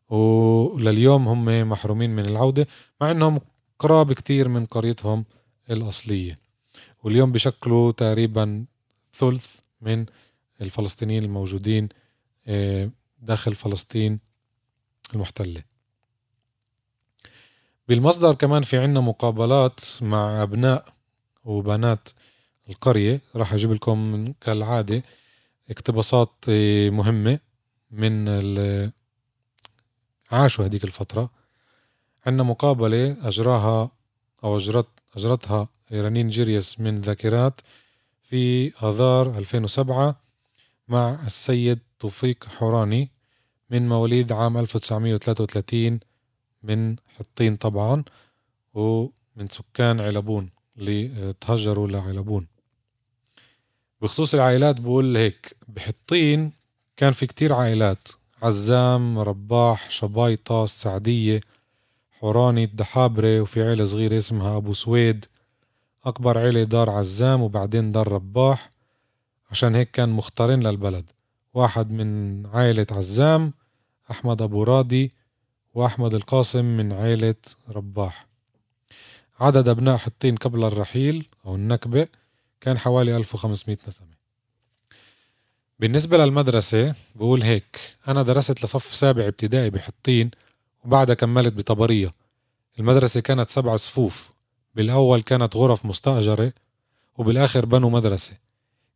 ولليوم 0.10 1.28
هم 1.28 1.70
محرومين 1.70 2.10
من 2.10 2.26
العودة 2.26 2.68
مع 3.02 3.12
إنهم 3.12 3.42
قراب 3.80 4.14
كتير 4.14 4.50
من 4.50 4.66
قريتهم 4.66 5.26
الأصلية. 5.70 6.43
واليوم 7.04 7.32
بشكلوا 7.32 7.92
تقريبا 7.92 8.66
ثلث 9.14 9.60
من 9.82 10.06
الفلسطينيين 10.62 11.24
الموجودين 11.24 11.90
آه، 12.48 12.90
داخل 13.20 13.56
فلسطين 13.56 14.20
المحتلة. 15.14 15.64
بالمصدر 17.88 18.34
كمان 18.34 18.64
في 18.64 18.78
عنا 18.78 19.00
مقابلات 19.00 19.80
مع 20.02 20.44
أبناء 20.44 20.86
وبنات 21.46 22.10
القرية. 22.70 23.22
راح 23.36 23.54
أجيب 23.54 23.72
لكم 23.72 24.34
كالعادة 24.42 25.02
اقتباسات 25.70 26.32
آه، 26.50 26.90
مهمة 26.90 27.40
من 27.92 28.30
عاشوا 30.32 30.66
هذيك 30.66 30.84
الفترة. 30.84 31.30
عندنا 32.26 32.44
مقابلة 32.44 33.18
أجراها 33.28 33.92
أو 34.44 34.58
أجرت 34.58 34.88
أجرتها 35.16 35.68
رنين 36.02 36.30
جيريس 36.30 36.80
من 36.80 37.02
ذاكرات 37.02 37.62
في 38.24 38.74
آذار 38.84 39.38
2007 39.38 40.20
مع 40.88 41.26
السيد 41.26 41.80
توفيق 42.00 42.46
حوراني 42.46 43.10
من 43.70 43.90
مواليد 43.90 44.32
عام 44.32 44.58
1933 44.58 46.00
من 46.64 46.96
حطين 47.20 47.56
طبعا 47.56 48.04
ومن 48.74 49.50
سكان 49.50 50.02
علبون 50.02 50.50
اللي 50.78 51.34
تهجروا 51.42 51.88
لعلبون 51.88 52.48
بخصوص 54.02 54.34
العائلات 54.34 54.80
بقول 54.80 55.18
هيك 55.18 55.56
بحطين 55.68 56.52
كان 56.98 57.12
في 57.12 57.26
كتير 57.28 57.54
عائلات 57.54 58.08
عزام 58.42 59.20
رباح 59.20 59.90
شبايطة 59.90 60.64
السعدية 60.64 61.42
حوراني 62.12 62.64
الدحابرة 62.64 63.42
وفي 63.42 63.64
عيلة 63.64 63.86
صغيرة 63.86 64.18
اسمها 64.18 64.58
أبو 64.58 64.74
سويد. 64.74 65.26
أكبر 66.06 66.38
عيلة 66.38 66.64
دار 66.64 66.90
عزام 66.90 67.42
وبعدين 67.42 67.92
دار 67.92 68.08
رباح 68.08 68.70
عشان 69.52 69.76
هيك 69.76 69.92
كان 69.92 70.10
مختارين 70.10 70.68
للبلد. 70.68 71.06
واحد 71.54 71.92
من 71.92 72.46
عائلة 72.46 72.88
عزام 72.92 73.54
أحمد 74.12 74.42
أبو 74.42 74.64
راضي 74.64 75.12
وأحمد 75.74 76.14
القاسم 76.14 76.66
من 76.66 76.94
عائلة 76.94 77.36
رباح. 77.70 78.28
عدد 79.40 79.68
أبناء 79.68 79.98
حطين 79.98 80.36
قبل 80.36 80.64
الرحيل 80.64 81.28
أو 81.46 81.56
النكبة 81.56 82.08
كان 82.62 82.78
حوالي 82.78 83.18
1500 83.18 83.78
نسمة. 83.88 84.08
بالنسبة 85.80 86.18
للمدرسة 86.18 86.96
بقول 87.16 87.44
هيك 87.44 87.80
أنا 88.08 88.24
درست 88.24 88.64
لصف 88.64 88.96
سابع 88.96 89.28
ابتدائي 89.28 89.70
بحطين 89.70 90.32
وبعدها 90.86 91.16
كملت 91.16 91.54
بطبرية. 91.54 92.12
المدرسة 92.80 93.22
كانت 93.22 93.50
سبع 93.50 93.76
صفوف 93.76 94.33
بالأول 94.76 95.22
كانت 95.22 95.56
غرف 95.56 95.86
مستأجرة 95.86 96.54
وبالآخر 97.18 97.66
بنوا 97.66 97.90
مدرسة. 97.90 98.38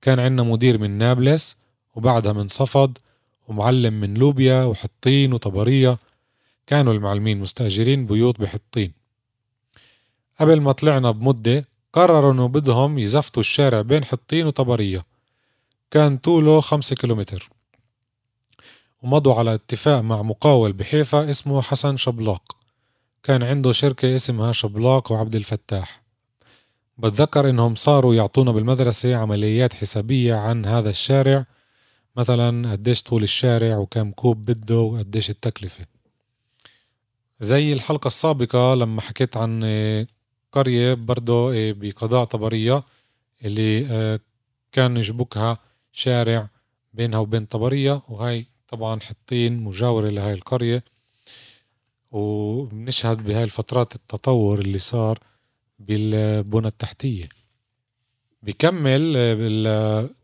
كان 0.02 0.20
عنا 0.20 0.44
مدير 0.44 0.78
من 0.78 0.98
نابلس 0.98 1.58
وبعدها 1.96 2.34
من 2.34 2.48
صفد 2.48 2.98
ومعلم 3.48 3.94
من 3.94 4.14
لوبيا 4.14 4.64
وحطين 4.64 5.34
وطبرية. 5.34 5.98
كانوا 6.68 6.94
المعلمين 6.94 7.40
مستأجرين 7.40 8.06
بيوت 8.06 8.40
بحطين. 8.40 8.92
قبل 10.40 10.62
ما 10.62 10.72
طلعنا 10.72 11.12
بمدة 11.12 11.68
قرروا 11.94 12.34
إنه 12.34 12.48
بدهم 12.48 13.00
يزفتوا 13.00 13.42
الشارع 13.42 13.82
بين 13.82 14.04
حطين 14.06 14.48
وطبرية. 14.48 15.02
كان 15.92 16.18
طوله 16.18 16.60
خمسة 16.60 16.96
كيلومتر. 16.96 17.50
ومضوا 19.04 19.36
على 19.36 19.54
اتفاق 19.54 20.02
مع 20.02 20.22
مقاول 20.22 20.74
بحيفا 20.74 21.30
اسمه 21.30 21.62
حسن 21.62 21.98
شبلاق. 21.98 22.57
كان 23.24 23.44
عنده 23.44 23.72
شركة 23.72 24.16
اسمها 24.16 24.52
شبلاق 24.52 25.12
وعبد 25.12 25.36
الفتاح. 25.36 26.02
بتذكر 26.98 27.50
إنهم 27.50 27.76
صاروا 27.76 28.16
يعطونا 28.16 28.52
بالمدرسة 28.52 29.16
عمليات 29.16 29.74
حسابية 29.74 30.36
عن 30.36 30.66
هذا 30.66 30.90
الشارع 30.90 31.46
مثلا 32.16 32.72
قديش 32.72 33.04
طول 33.04 33.24
الشارع 33.24 33.78
وكم 33.78 34.12
كوب 34.12 34.46
بده 34.46 34.80
وقديش 34.80 35.30
التكلفة. 35.30 35.86
زي 37.40 37.74
الحلقة 37.74 38.08
السابقة 38.08 38.76
لما 38.76 39.02
حكيت 39.02 39.38
عن 39.38 39.64
قرية 40.52 40.94
برضه 40.94 41.52
بقضاء 41.72 42.26
طبرية 42.26 42.84
اللي 43.46 43.86
آه، 43.88 44.20
كان 44.72 44.98
يشبكها 44.98 45.58
شارع 45.92 46.50
بينها 46.94 47.20
وبين 47.20 47.46
طبرية 47.46 48.02
وهاي 48.10 48.46
طبعا 48.68 49.00
حطين 49.00 49.64
مجاورة 49.64 50.10
لهاي 50.10 50.34
القرية. 50.34 50.84
وبنشهد 52.12 53.24
بهاي 53.24 53.44
الفترات 53.44 53.96
التطور 53.96 54.60
اللي 54.60 54.80
صار 54.80 55.20
بالبنى 55.80 56.68
التحتية. 56.68 57.30
بكمل 58.44 59.14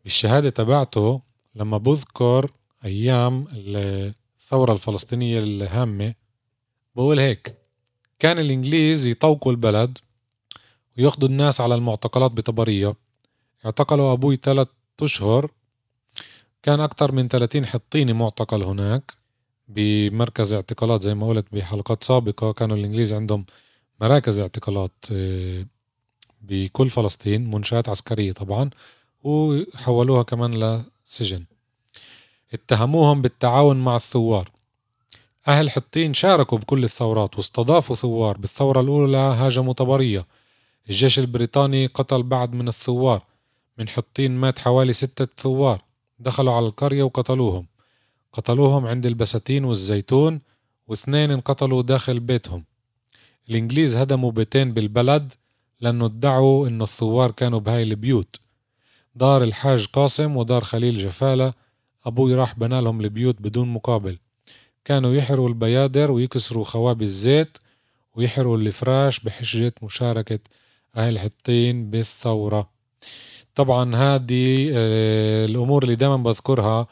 بالشهادة 0.04 0.50
تبعته 0.50 1.22
لما 1.56 1.78
بذكر 1.78 2.52
أيام 2.86 3.46
الثورة 3.52 4.74
الفلسطينية 4.74 5.40
الهامة 5.40 6.14
بقول 6.96 7.20
هيك 7.20 7.58
كان 8.20 8.40
الإنجليز 8.40 9.06
يطوقوا 9.06 9.52
البلد 9.52 9.98
وياخدوا 10.98 11.28
الناس 11.30 11.62
على 11.62 11.76
المعتقلات 11.76 12.32
بطبرية. 12.32 12.96
اعتقلوا 13.66 14.14
أبوي 14.14 14.36
ثلاث 14.36 14.68
أشهر 15.02 15.52
كان 16.64 16.80
أكثر 16.80 17.12
من 17.12 17.28
30 17.28 17.66
حطيني 17.66 18.14
معتقل 18.14 18.64
هناك. 18.64 19.14
بمركز 19.68 20.54
اعتقالات 20.54 21.02
زي 21.02 21.16
ما 21.16 21.28
قلت 21.28 21.46
بحلقات 21.52 22.04
سابقة. 22.04 22.54
كانوا 22.54 22.78
الإنجليز 22.78 23.14
عندهم 23.14 23.46
مراكز 24.02 24.40
اعتقالات 24.40 24.92
آه، 25.12 25.66
بكل 26.42 26.90
فلسطين 26.90 27.52
منشآت 27.52 27.90
عسكرية 27.90 28.32
طبعا 28.32 28.70
وحولوها 29.24 30.24
كمان 30.24 30.84
لسجن 31.06 31.46
اتهموهم 32.54 33.22
بالتعاون 33.22 33.78
مع 33.84 33.96
الثوار. 33.96 34.50
أهل 35.48 35.70
حطين 35.72 36.14
شاركوا 36.14 36.58
بكل 36.58 36.84
الثورات 36.84 37.38
واستضافوا 37.38 37.96
ثوار. 37.96 38.38
بالثورة 38.38 38.82
الأولى 38.82 39.18
هاجموا 39.18 39.74
طبرية. 39.74 40.26
الجيش 40.90 41.20
البريطاني 41.20 41.86
قتل 41.86 42.24
بعض 42.24 42.54
من 42.54 42.68
الثوار. 42.68 43.24
من 43.78 43.90
حطين 43.90 44.32
مات 44.32 44.60
حوالي 44.60 44.94
ستة 44.94 45.28
ثوار. 45.38 45.82
دخلوا 46.20 46.54
على 46.54 46.66
القرية 46.66 47.04
وقتلوهم. 47.04 47.66
قتلوهم 48.34 48.88
عند 48.88 49.06
البساتين 49.06 49.66
والزيتون 49.66 50.40
واثنين 50.88 51.32
انقتلوا 51.32 51.82
داخل 51.82 52.20
بيتهم. 52.20 52.64
الإنجليز 53.50 53.96
هدموا 53.96 54.32
بيتين 54.32 54.74
بالبلد 54.74 55.34
لأنه 55.82 56.06
ادعوا 56.06 56.68
إنه 56.68 56.84
الثوار 56.84 57.32
كانوا 57.32 57.60
بهاي 57.60 57.84
البيوت. 57.84 58.40
دار 59.16 59.44
الحاج 59.44 59.86
قاسم 59.86 60.38
ودار 60.38 60.64
خليل 60.64 60.98
جفالة 60.98 61.54
أبوي 62.06 62.36
راح 62.36 62.60
بنالهم 62.60 63.02
البيوت 63.02 63.42
بدون 63.42 63.68
مقابل. 63.68 64.18
كانوا 64.86 65.14
يحروا 65.14 65.50
البيادر 65.50 66.12
ويكسروا 66.12 66.64
خوابي 66.64 67.06
الزيت 67.06 67.58
ويحروا 68.16 68.58
الفراش 68.58 69.20
بحجة 69.20 69.74
مشاركة 69.82 70.40
أهل 70.98 71.20
حطين 71.20 71.90
بالثورة. 71.90 72.70
طبعا 73.56 73.96
هذه 73.96 74.72
آه، 74.74 75.46
الأمور 75.46 75.84
اللي 75.84 75.96
دائما 75.96 76.18
بذكرها 76.18 76.88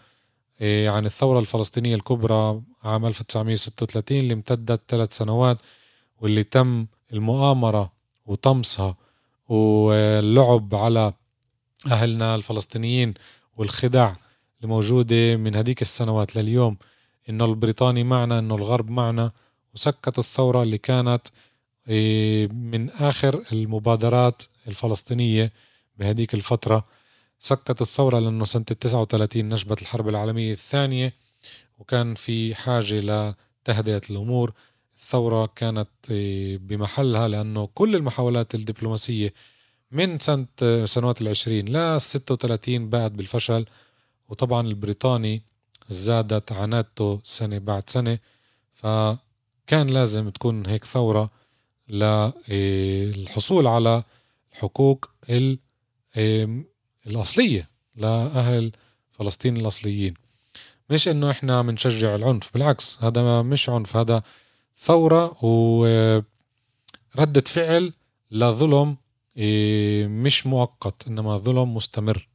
عن 0.64 1.06
الثورة 1.06 1.40
الفلسطينية 1.40 1.96
الكبرى 1.96 2.62
عام 2.84 3.06
1936 3.06 4.18
اللي 4.20 4.34
امتدت 4.34 4.82
ثلاث 4.88 5.18
سنوات 5.18 5.58
واللي 6.22 6.44
تم 6.44 6.86
المؤامرة 7.14 7.92
وطمسها 8.26 8.96
واللعب 9.50 10.76
على 10.76 11.14
أهلنا 11.92 12.36
الفلسطينيين 12.36 13.14
والخدع 13.58 14.14
الموجودة 14.64 15.36
من 15.36 15.56
هديك 15.56 15.82
السنوات 15.82 16.36
لليوم. 16.36 16.78
إنه 17.30 17.46
البريطاني 17.46 18.04
معنا 18.04 18.40
إنه 18.40 18.56
الغرب 18.56 18.90
معنا. 18.90 19.32
وسكتوا 19.76 20.24
الثورة 20.24 20.64
اللي 20.64 20.78
كانت 20.78 21.22
آه، 21.88 22.46
من 22.48 22.90
آخر 22.90 23.44
المبادرات 23.52 24.44
الفلسطينية 24.68 25.52
بهديك 25.98 26.34
الفترة. 26.34 26.84
سكتوا 27.44 27.86
الثورة 27.86 28.20
لأنه 28.20 28.46
سنة 28.46 28.64
39 28.64 29.50
نشبت 29.50 29.82
الحرب 29.82 30.10
العالمية 30.10 30.52
الثانية 30.52 31.14
وكان 31.80 32.16
في 32.16 32.56
حاجة 32.56 33.00
لتهدئة 33.00 34.02
الأمور. 34.10 34.54
الثورة 34.98 35.46
كانت 35.56 35.90
آه، 36.12 36.58
بمحلها 36.58 37.28
لأنه 37.28 37.70
كل 37.74 37.96
المحاولات 37.96 38.56
الدبلوماسية 38.56 39.34
من 39.92 40.20
سنة 40.20 40.46
آه، 40.64 40.86
سنوات 40.86 41.22
العشرين 41.22 41.66
لا 41.66 41.98
36 41.98 42.90
باءت 42.90 43.12
بالفشل. 43.12 43.66
وطبعا 44.30 44.68
البريطاني 44.68 45.42
زادت 45.90 46.52
عنادته 46.52 47.20
سنة 47.24 47.58
بعد 47.58 47.90
سنة. 47.90 48.20
فكان 48.74 49.88
لازم 49.88 50.30
تكون 50.30 50.66
هيك 50.66 50.86
ثورة 50.86 51.30
للحصول 51.90 53.68
آه، 53.68 53.72
على 53.76 54.04
الحقوق 54.54 55.10
الأصلية 57.08 57.70
لأهل 57.96 58.72
فلسطين 59.12 59.58
الأصليين. 59.58 60.14
مش 60.90 61.08
إنه 61.08 61.32
إحنا 61.32 61.62
بنشجع 61.62 62.16
العنف 62.16 62.54
بالعكس 62.54 63.04
هذا 63.04 63.42
مش 63.42 63.70
عنف 63.70 63.96
هذا 63.96 64.24
ثورة 64.78 65.44
وردة 65.46 67.42
فعل 67.48 67.94
لظلم 68.32 68.98
إيه، 69.38 70.08
مش 70.08 70.48
مؤقت 70.48 71.08
إنما 71.08 71.38
ظلم 71.38 71.76
مستمر. 71.76 72.28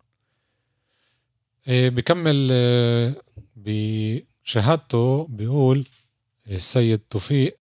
إيه، 1.68 1.90
بكمل 1.90 2.48
إيه، 2.52 3.22
بشهادته 3.56 5.26
بيقول 5.30 5.84
السيد 6.48 7.00
توفيق 7.10 7.58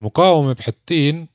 مقاومة 0.00 0.52
بحتين 0.52 1.28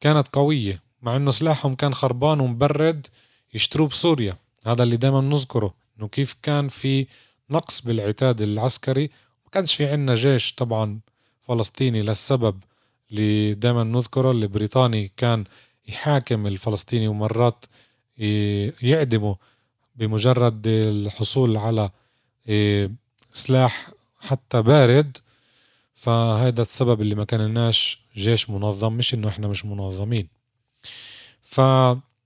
كانت 0.00 0.28
قوية 0.28 0.82
مع 1.02 1.16
إنه 1.16 1.30
سلاحهم 1.30 1.74
كان 1.74 1.94
خربان 1.94 2.40
ومبرد 2.40 3.06
يشتروه 3.54 3.88
بسوريا. 3.88 4.36
هذا 4.66 4.82
اللي 4.82 4.96
دائما 4.96 5.20
نذكره 5.20 5.74
إنه 5.98 6.08
كيف 6.08 6.36
كان 6.42 6.68
في 6.68 7.06
نقص 7.50 7.80
بالعتاد 7.80 8.42
العسكري. 8.42 9.10
ما 9.44 9.50
كانش 9.52 9.74
في 9.74 9.86
عنا 9.86 10.14
جيش 10.14 10.54
طبعا 10.54 11.00
فلسطيني 11.40 12.02
للسبب 12.02 12.60
اللي 13.10 13.54
دائما 13.54 13.84
نذكره 13.84 14.30
اللي 14.30 14.46
بريطاني 14.46 15.12
كان 15.16 15.44
يحاكم 15.88 16.46
الفلسطيني 16.46 17.08
ومرات 17.08 17.64
يعدمه 18.82 19.36
بمجرد 19.96 20.66
الحصول 20.66 21.56
على 21.56 21.90
إيه، 22.48 22.90
سلاح 23.32 23.90
حتى 24.20 24.62
بارد. 24.62 25.18
فهذا 25.94 26.62
السبب 26.62 27.00
اللي 27.00 27.14
ما 27.14 27.24
كان 27.24 27.40
لناش 27.40 28.00
جيش 28.16 28.50
منظم. 28.50 28.92
مش 28.92 29.14
إنه 29.14 29.28
إحنا 29.28 29.48
مش 29.48 29.64
منظمين. 29.64 30.28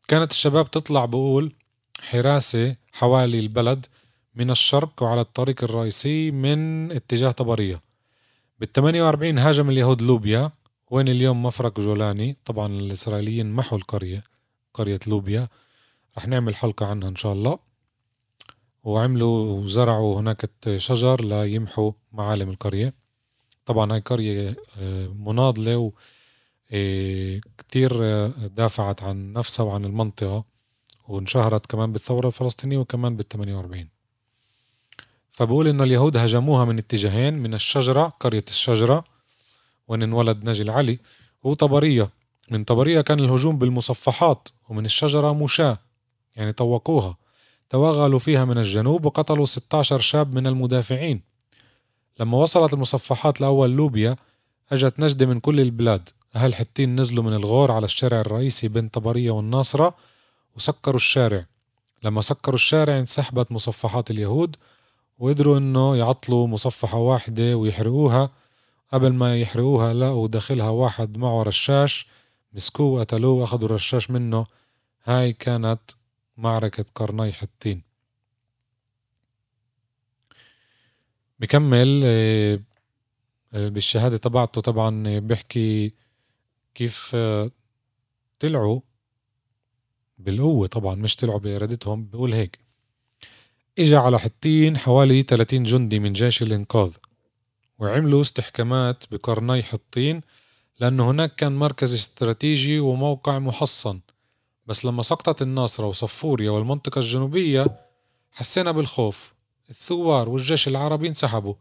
فكانت 0.03 0.31
الشباب 0.31 0.71
تطلع 0.71 1.05
بقول 1.05 1.53
حراسة 2.01 2.77
حوالي 2.93 3.38
البلد 3.38 3.87
من 4.35 4.51
الشرق 4.51 5.03
وعلى 5.03 5.21
الطريق 5.21 5.65
الرئيسي 5.65 6.31
من 6.31 6.93
اتجاه 6.93 7.31
طبرية. 7.31 7.81
بال 8.61 8.73
48 8.73 9.38
هاجم 9.38 9.71
اليهود 9.71 10.03
لوبيا 10.03 10.51
وين 10.91 11.09
اليوم 11.09 11.43
مفرق 11.43 11.81
جولاني. 11.81 12.37
طبعا 12.45 12.67
الإسرائيليين 12.67 13.53
محوا 13.53 13.79
القرية 13.79 14.25
قرية 14.75 15.01
لوبيا. 15.07 15.49
رح 16.19 16.27
نعمل 16.29 16.57
حلقة 16.57 16.87
عنها 16.87 17.09
إن 17.09 17.17
شاء 17.17 17.33
الله. 17.33 17.59
وعملوا 18.85 19.61
وزرعوا 19.61 20.21
هناك 20.21 20.51
شجر 20.77 21.25
ليمحوا 21.25 21.93
معالم 22.12 22.51
القرية. 22.51 22.95
طبعا 23.67 23.93
هاي 23.93 24.01
قرية 24.01 24.57
آه، 24.79 25.07
مناضلة 25.07 25.93
كتير 27.58 27.92
دافعت 28.46 29.02
عن 29.02 29.32
نفسها 29.32 29.64
وعن 29.66 29.85
المنطقة 29.85 30.44
وانشهرت 31.08 31.66
كمان 31.66 31.92
بالثورة 31.92 32.26
الفلسطينية 32.26 32.78
وكمان 32.78 33.16
بال 33.16 33.28
48 33.28 33.88
فبقول 35.32 35.68
إنه 35.68 35.85
اليهود 35.85 36.16
هجموها 36.16 36.64
من 36.64 36.78
اتجاهين 36.78 37.35
من 37.35 37.54
الشجرة 37.54 38.12
قرية 38.20 38.44
الشجرة 38.48 39.04
وين 39.88 40.02
انولد 40.02 40.48
نجل 40.48 40.70
علي 40.70 40.98
وطبرية. 41.42 42.11
من 42.50 42.64
طبرية 42.64 43.00
كان 43.00 43.20
الهجوم 43.20 43.58
بالمصفحات 43.58 44.48
ومن 44.68 44.85
الشجرة 44.85 45.35
مشاة 45.35 45.78
يعني 46.37 46.52
طوقوها. 46.52 47.16
توغلوا 47.70 48.18
فيها 48.18 48.44
من 48.44 48.58
الجنوب 48.58 49.04
وقتلوا 49.04 49.46
16 49.46 50.00
شاب 50.00 50.35
من 50.35 50.46
المدافعين. 50.46 51.20
لما 52.20 52.38
وصلت 52.38 52.74
المصفحات 52.74 53.40
لأول 53.40 53.70
لوبيا 53.70 54.16
أجت 54.72 55.00
نجدة 55.00 55.26
من 55.26 55.40
كل 55.40 55.61
البلاد. 55.61 56.08
أهل 56.37 56.55
حتين 56.55 57.01
نزلوا 57.01 57.25
من 57.25 57.33
الغور 57.35 57.73
على 57.73 57.85
الشارع 57.85 58.21
الرئيسي 58.21 58.68
بين 58.68 58.88
طبرية 58.88 59.31
والناصرة 59.31 59.95
وسكروا 60.57 60.97
الشارع. 60.97 61.47
لما 62.03 62.21
سكروا 62.21 62.55
الشارع 62.55 62.99
انسحبت 62.99 63.53
مصفحات 63.53 64.11
اليهود 64.11 64.57
وقدروا 65.18 65.59
إنه 65.59 65.97
يعطلوا 65.97 66.47
مصفحة 66.47 66.99
واحدة 66.99 67.57
ويحرقوها. 67.57 68.31
قبل 68.92 69.12
ما 69.12 69.40
يحرقوها 69.40 69.92
لقوا 69.92 70.29
داخلها 70.29 70.68
واحد 70.68 71.16
معه 71.16 71.42
رشاش 71.42 72.07
مسكوه 72.53 72.87
وقتلوه 72.87 73.35
وأخذوا 73.35 73.68
الرشاش 73.68 74.11
منه. 74.11 74.47
هاي 75.05 75.33
كانت 75.33 75.81
معركة 76.37 76.85
قرني 76.95 77.33
حتين. 77.33 77.83
بكمل 81.40 82.03
آه، 82.05 82.59
بالشهادة 83.55 84.16
تبعته 84.16 84.61
طبعا 84.61 85.18
بيحكي 85.18 85.92
كيف 86.74 87.16
طلعوا 88.40 88.80
بالقوة 90.18 90.66
طبعا 90.66 90.94
مش 90.94 91.16
طلعوا 91.16 91.38
بإرادتهم 91.38 92.06
بقول 92.06 92.32
هيك. 92.32 92.58
إجا 93.78 93.98
على 93.98 94.18
حطين 94.18 94.78
حوالي 94.78 95.22
30 95.22 95.62
جندي 95.62 95.98
من 95.98 96.12
جيش 96.12 96.42
الإنقاذ 96.42 96.96
وعملوا 97.78 98.20
استحكامات 98.20 99.04
بقرني 99.11 99.62
حطين 99.62 100.20
لأنه 100.80 101.11
هناك 101.11 101.35
كان 101.35 101.52
مركز 101.52 101.94
استراتيجي 101.94 102.80
وموقع 102.80 103.38
محصن. 103.38 104.00
بس 104.66 104.85
لما 104.85 105.02
سقطت 105.02 105.42
الناصرة 105.42 105.87
وصفوريا 105.87 106.50
والمنطقة 106.50 106.98
الجنوبية 106.98 107.80
حسينا 108.32 108.70
بالخوف. 108.70 109.32
الثوار 109.70 110.28
والجيش 110.28 110.68
العربي 110.68 111.08
انسحبوا 111.08 111.54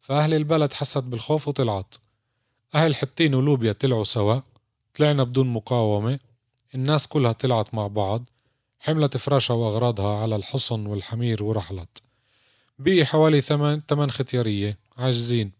فأهل 0.00 0.34
البلد 0.34 0.72
حست 0.72 1.04
بالخوف 1.04 1.48
وطلعت. 1.48 1.94
أهل 2.74 2.94
حطين 2.94 3.34
ولوبيا 3.34 3.72
طلعوا 3.72 4.04
سوا. 4.04 4.40
طلعنا 4.94 5.24
بدون 5.24 5.46
مقاومة. 5.46 6.18
الناس 6.74 7.08
كلها 7.08 7.32
طلعت 7.32 7.74
مع 7.74 7.86
بعض. 7.86 8.24
حملت 8.80 9.16
فراشها 9.16 9.54
وأغراضها 9.54 10.18
على 10.18 10.36
الحصن 10.36 10.86
والحمير 10.86 11.44
ورحلت. 11.44 12.02
بقي 12.78 13.04
حوالي 13.04 13.40
ثمان 13.40 13.86
تمن 13.86 14.10
ختيارية. 14.10 14.78
عاجزين. 14.96 15.52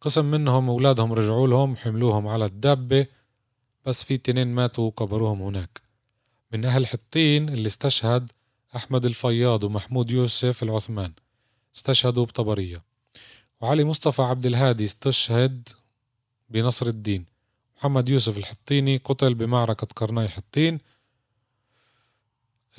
قسم 0.00 0.24
منهم 0.24 0.70
أولادهم 0.70 1.12
رجعوا 1.12 1.48
لهم 1.48 1.76
حملوهم 1.76 2.28
على 2.28 2.44
الدابة. 2.44 3.06
بس 3.86 4.04
في 4.04 4.16
تنين 4.16 4.48
ماتوا 4.48 4.86
وقبروهم 4.86 5.42
هناك. 5.42 5.80
من 6.52 6.64
أهل 6.64 6.86
حطين 6.86 7.48
اللي 7.48 7.66
استشهد 7.66 8.32
أحمد 8.76 9.04
الفياض 9.06 9.64
ومحمود 9.64 10.10
يوسف 10.10 10.62
العثمان. 10.62 11.12
استشهدوا 11.76 12.24
بطبرية. 12.24 12.82
وعلي 13.60 13.84
مصطفى 13.84 14.22
عبد 14.22 14.46
الهادي 14.46 14.84
استشهد 14.84 15.68
بنصر 16.48 16.86
الدين. 16.86 17.24
محمد 17.76 18.08
يوسف 18.08 18.38
الحطيني 18.38 18.96
قتل 18.96 19.34
بمعركة 19.34 19.86
قرناي 19.96 20.28
حطين. 20.28 20.78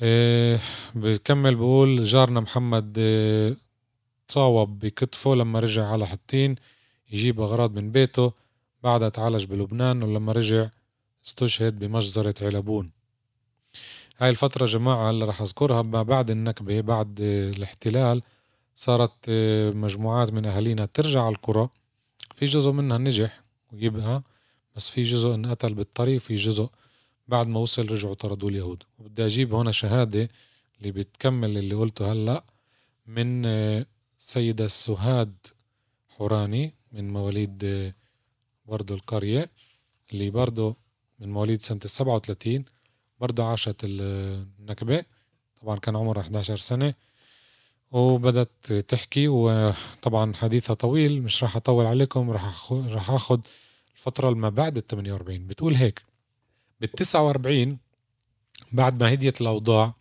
إيه 0.02 0.60
بكمل 0.94 1.54
بقول 1.54 2.04
جارنا 2.04 2.40
محمد 2.40 2.98
إيه 2.98 3.56
تصاوب 4.28 4.78
بكتفه 4.78 5.34
لما 5.34 5.60
رجع 5.60 5.86
على 5.86 6.06
حطين 6.06 6.56
يجيب 7.10 7.40
أغراض 7.40 7.74
من 7.74 7.92
بيته. 7.92 8.32
بعدها 8.82 9.08
تعالج 9.08 9.44
بلبنان 9.44 10.02
ولما 10.02 10.32
رجع 10.32 10.68
استشهد 11.26 11.78
بمجزرة 11.78 12.34
علبون. 12.42 12.90
هاي 14.18 14.30
الفترة 14.30 14.66
جماعة 14.66 15.10
اللي 15.10 15.24
راح 15.24 15.40
أذكرها 15.40 15.82
ما 15.82 16.02
بعد 16.02 16.30
النكبة 16.30 16.80
بعد 16.80 17.20
الاحتلال 17.20 18.22
صارت 18.76 19.30
مجموعات 19.74 20.32
من 20.32 20.46
أهالينا 20.46 20.86
ترجع 20.86 21.22
على 21.22 21.34
القرى 21.34 21.68
في 22.34 22.46
جزء 22.46 22.70
منها 22.70 22.98
نجح 22.98 23.40
ويبقى 23.72 24.22
بس 24.76 24.90
في 24.90 25.02
جزء 25.02 25.34
انقتل 25.34 25.74
بالطريق 25.74 26.20
في 26.20 26.34
جزء 26.34 26.68
بعد 27.28 27.46
ما 27.46 27.58
وصل 27.60 27.90
رجعوا 27.90 28.14
طردوا 28.14 28.50
اليهود. 28.50 28.82
وبدي 28.98 29.26
أجيب 29.26 29.54
هنا 29.54 29.72
شهادة 29.72 30.28
اللي 30.78 30.92
بتكمل 30.92 31.58
اللي 31.58 31.74
قلته 31.74 32.12
هلأ 32.12 32.44
من 33.06 33.46
آه، 33.46 33.86
سيدة 34.18 34.66
سهاد 34.66 35.34
حوراني 36.08 36.74
من 36.92 37.12
مواليد 37.12 37.64
آه، 37.64 37.94
برضو 38.66 38.94
القرية 38.94 39.50
اللي 40.12 40.30
برضو 40.30 40.76
من 41.20 41.28
مواليد 41.32 41.62
سنة 41.62 41.80
السبعة 41.84 42.14
وثلاثين 42.16 42.64
برضه 43.20 43.44
عاشت 43.44 43.76
النكبة. 43.84 45.04
طبعا 45.62 45.78
كان 45.78 45.96
عمرها 45.96 46.20
11 46.20 46.56
سنة. 46.56 46.94
وبدت 47.92 48.72
تحكي 48.72 49.28
وطبعا 49.28 50.34
حديثها 50.34 50.74
طويل 50.74 51.22
مش 51.22 51.42
راح 51.42 51.56
أطول 51.56 51.86
عليكم 51.86 52.30
راح 52.30 52.72
راح 52.72 53.10
أخذ 53.10 53.40
الفترة 53.96 54.30
ما 54.30 54.48
بعد 54.48 54.76
ال 54.76 54.86
48 54.86 55.46
بتقول 55.46 55.74
هيك 55.74 56.02
بال 56.80 56.90
49 56.90 57.78
بعد 58.72 59.02
ما 59.02 59.12
هديت 59.12 59.40
الأوضاع 59.40 59.94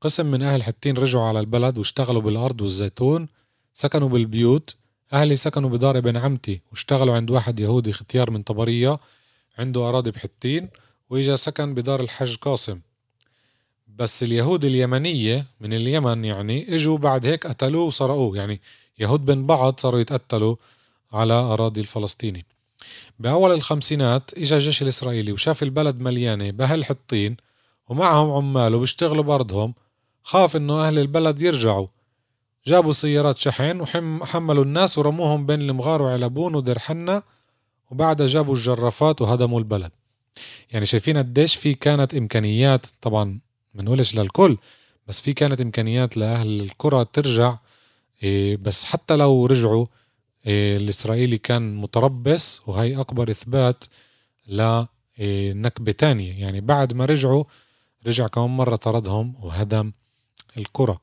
قسم 0.00 0.26
من 0.26 0.42
أهل 0.42 0.62
حتين 0.62 0.96
رجعوا 0.96 1.24
على 1.24 1.40
البلد 1.40 1.78
واشتغلوا 1.78 2.22
بالأرض 2.22 2.60
والزيتون 2.60 3.28
سكنوا 3.74 4.08
بالبيوت. 4.08 4.76
أهلي 5.12 5.36
سكنوا 5.36 5.70
بدار 5.70 5.98
ابن 5.98 6.16
عمتي 6.16 6.60
واشتغلوا 6.70 7.14
عند 7.14 7.30
واحد 7.30 7.60
يهودي 7.60 7.92
ختيار 7.92 8.30
من 8.30 8.42
طبرية 8.42 8.98
عنده 9.58 9.88
أراضي 9.88 10.10
بحتين 10.10 10.68
وإجا 11.10 11.36
سكن 11.36 11.74
بدار 11.74 12.00
الحج 12.00 12.36
قاسم. 12.36 12.80
بس 13.98 14.22
اليهود 14.22 14.64
اليمنية 14.64 15.46
من 15.60 15.72
اليمن 15.72 16.24
يعني 16.24 16.74
إجوا 16.74 16.98
بعد 16.98 17.26
هيك 17.26 17.46
قتلوه 17.46 17.84
وسرقوه 17.84 18.36
يعني 18.36 18.60
يهود 18.98 19.24
بين 19.24 19.46
بعض 19.46 19.80
صاروا 19.80 20.00
يتقتلوا 20.00 20.56
على 21.12 21.34
أراضي 21.34 21.80
الفلسطيني. 21.80 22.46
بأول 23.18 23.52
الخمسينات 23.52 24.30
إجا 24.38 24.56
الجيش 24.56 24.82
الإسرائيلي 24.82 25.32
وشاف 25.32 25.62
البلد 25.62 26.00
مليانة 26.00 26.50
بأهل 26.50 26.84
حطين 26.84 27.36
ومعهم 27.88 28.30
عمال 28.30 28.74
وبيشتغلوا 28.74 29.24
بأرضهم. 29.24 29.74
خاف 30.22 30.56
إنه 30.56 30.88
أهل 30.88 30.98
البلد 30.98 31.42
يرجعوا. 31.42 31.86
جابوا 32.66 32.92
سيارات 32.92 33.38
شحن 33.38 33.80
وحملوا 33.80 34.64
الناس 34.64 34.98
ورموهم 34.98 35.46
بين 35.46 35.60
المغار 35.60 36.02
وعلبون 36.02 36.54
ودير 36.54 36.78
حنا 36.78 37.22
وبعدها 37.90 38.26
جابوا 38.26 38.54
الجرافات 38.54 39.22
وهدموا 39.22 39.58
البلد. 39.58 39.92
يعني 40.70 40.86
شايفين 40.86 41.18
قديش 41.18 41.54
في 41.56 41.74
كانت 41.74 42.14
إمكانيات. 42.14 42.86
طبعا 43.00 43.40
ما 43.74 43.82
نقولش 43.82 44.14
للكل 44.14 44.56
بس 45.06 45.20
في 45.20 45.32
كانت 45.32 45.60
إمكانيات 45.60 46.16
لأهل 46.16 46.60
القرى 46.60 47.04
ترجع 47.12 47.58
إيه، 48.22 48.56
بس 48.56 48.84
حتى 48.84 49.16
لو 49.16 49.46
رجعوا 49.46 49.86
إيه، 50.46 50.76
الإسرائيلي 50.76 51.38
كان 51.38 51.76
متربص 51.76 52.68
وهي 52.68 53.00
أكبر 53.00 53.30
إثبات 53.30 53.84
لنكبه 54.46 55.92
تانية. 55.92 56.40
يعني 56.40 56.60
بعد 56.60 56.94
ما 56.94 57.04
رجعوا 57.04 57.44
رجع 58.06 58.26
كمان 58.26 58.50
مرة 58.50 58.76
طردهم 58.76 59.34
وهدم 59.42 59.92
القرى 60.56 60.98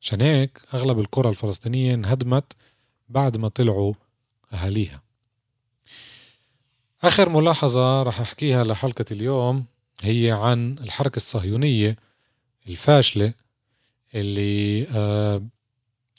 عشان 0.00 0.20
هيك 0.20 0.60
أغلب 0.74 0.98
القرى 0.98 1.28
الفلسطينية 1.28 1.94
انهدمت 1.94 2.52
بعد 3.08 3.36
ما 3.36 3.48
طلعوا 3.48 3.94
أهاليها. 4.52 5.02
آخر 7.02 7.28
ملاحظة 7.28 8.02
رح 8.02 8.20
أحكيها 8.20 8.64
لحلقة 8.64 9.04
اليوم. 9.10 9.64
هي 10.00 10.30
عن 10.30 10.78
الحركة 10.78 11.16
الصهيونية 11.16 11.96
الفاشلة 12.68 13.34
اللي 14.14 14.86
آه، 14.88 15.42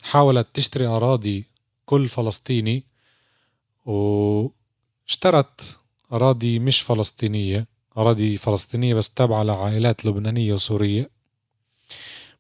حاولت 0.02 0.48
تشتري 0.54 0.88
أراضي 0.88 1.46
كل 1.86 2.08
فلسطيني 2.08 2.84
واشترت 3.86 5.78
أراضي 6.14 6.60
مش 6.60 6.82
فلسطينية 6.82 7.68
أراضي 7.98 8.38
فلسطينية 8.38 8.94
بس 8.94 9.10
تابعة 9.14 9.44
لعائلات 9.44 10.06
لبنانية 10.06 10.54
وسورية. 10.54 11.10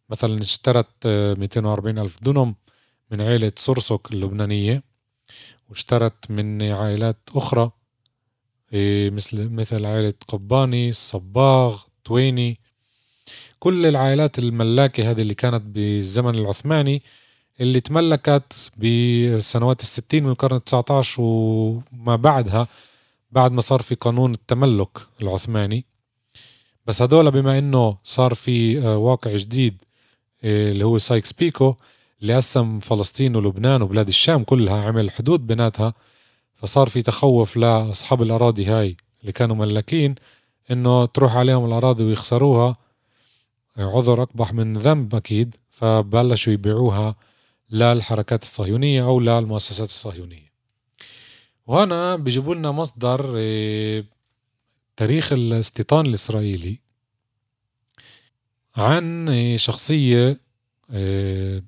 مثلا 0.10 0.41
اشترت 0.41 1.08
240 1.08 1.98
آه، 1.98 2.02
ألف 2.02 2.24
دنم 2.24 2.56
من 3.12 3.21
عائلة 3.21 3.52
صرصك 3.58 4.12
اللبنانية 4.12 4.84
واشترت 5.69 6.32
من 6.32 6.62
عائلات 6.62 7.17
أخرى 7.36 7.71
مثل 9.09 9.49
مثل 9.49 9.85
عائلة 9.85 10.13
قباني 10.27 10.89
الصباغ 10.89 11.81
تويني. 12.05 12.59
كل 13.59 13.85
العائلات 13.85 14.39
الملاكة 14.39 15.11
هذه 15.11 15.21
اللي 15.21 15.33
كانت 15.33 15.61
بالزمن 15.61 16.35
العثماني 16.35 17.01
اللي 17.61 17.79
تملكت 17.79 18.71
بالسنوات 18.77 19.81
الستين 19.81 20.23
من 20.23 20.29
القرن 20.29 20.55
التسعة 20.55 20.85
عشر 20.89 21.21
وما 21.21 22.15
بعدها 22.15 22.67
بعد 23.31 23.51
ما 23.51 23.61
صار 23.61 23.81
في 23.81 23.95
قانون 23.95 24.33
التملك 24.33 24.97
العثماني. 25.21 25.85
بس 26.88 27.01
هدول 27.01 27.31
بما 27.31 27.57
إنه 27.57 27.97
صار 28.03 28.33
في 28.33 28.81
آه، 28.81 28.97
واقع 28.97 29.35
جديد 29.35 29.81
آه، 30.43 30.71
اللي 30.71 30.85
هو 30.85 30.97
سايكس 30.97 31.33
بيكو 31.33 31.75
اللي 32.21 32.35
قسم 32.35 32.79
فلسطين 32.79 33.35
ولبنان 33.35 33.81
وبلاد 33.81 34.07
الشام 34.07 34.43
كلها 34.43 34.83
عمل 34.88 35.11
حدود 35.11 35.47
بيناتها. 35.47 35.93
فصار 36.55 36.89
في 36.89 37.01
تخوف 37.01 37.57
لأصحاب 37.57 38.21
الأراضي 38.21 38.65
هاي 38.65 38.97
اللي 39.21 39.31
كانوا 39.31 39.55
ملاكين 39.55 40.15
إنه 40.71 41.05
تروح 41.05 41.35
عليهم 41.35 41.65
الأراضي 41.65 42.03
ويخسروها. 42.03 42.77
عذر 43.77 44.23
أقبح 44.23 44.53
من 44.53 44.77
ذنب 44.77 45.15
أكيد 45.15 45.55
فبلشوا 45.69 46.53
يبيعوها 46.53 47.15
للحركات 47.71 48.43
الصهيونية 48.43 49.03
أو 49.03 49.19
للمؤسسات 49.19 49.87
الصهيونية. 49.87 50.51
وهنا 51.67 52.15
بيجيبوا 52.15 52.55
لنا 52.55 52.71
مصدر 52.71 53.33
آه، 53.37 54.03
تاريخ 54.97 55.33
الاستيطان 55.33 56.05
الإسرائيلي 56.05 56.79
عن 58.75 59.29
آه، 59.29 59.57
شخصية 59.57 60.39
آه، 60.91 61.63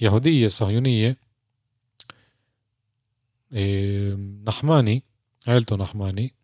يهودية 0.00 0.48
صهيونية 0.48 1.06
إيه، 1.06 1.16
نحماني 4.46 5.02
عيلته 5.46 5.76
نحماني. 5.76 6.34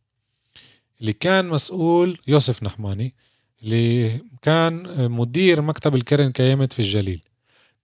اللي 1.01 1.13
كان 1.13 1.49
مسؤول 1.49 2.19
يوسف 2.27 2.63
نحماني. 2.63 3.15
اللي 3.63 4.21
كان 4.43 5.11
مدير 5.11 5.63
مكتب 5.63 5.95
الكرن 5.95 6.33
كيمت 6.33 6.73
في 6.73 6.79
الجليل. 6.79 7.25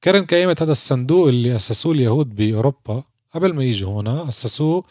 كرن 0.04 0.26
كيمت 0.26 0.62
هذا 0.62 0.72
الصندوق 0.72 1.28
اللي 1.28 1.56
أسسوه 1.56 1.92
اليهود 1.92 2.34
بأوروبا. 2.34 3.02
قبل 3.34 3.52
ما 3.54 3.64
يجوا 3.64 4.00
هنا 4.00 4.28
أسسوه 4.28 4.84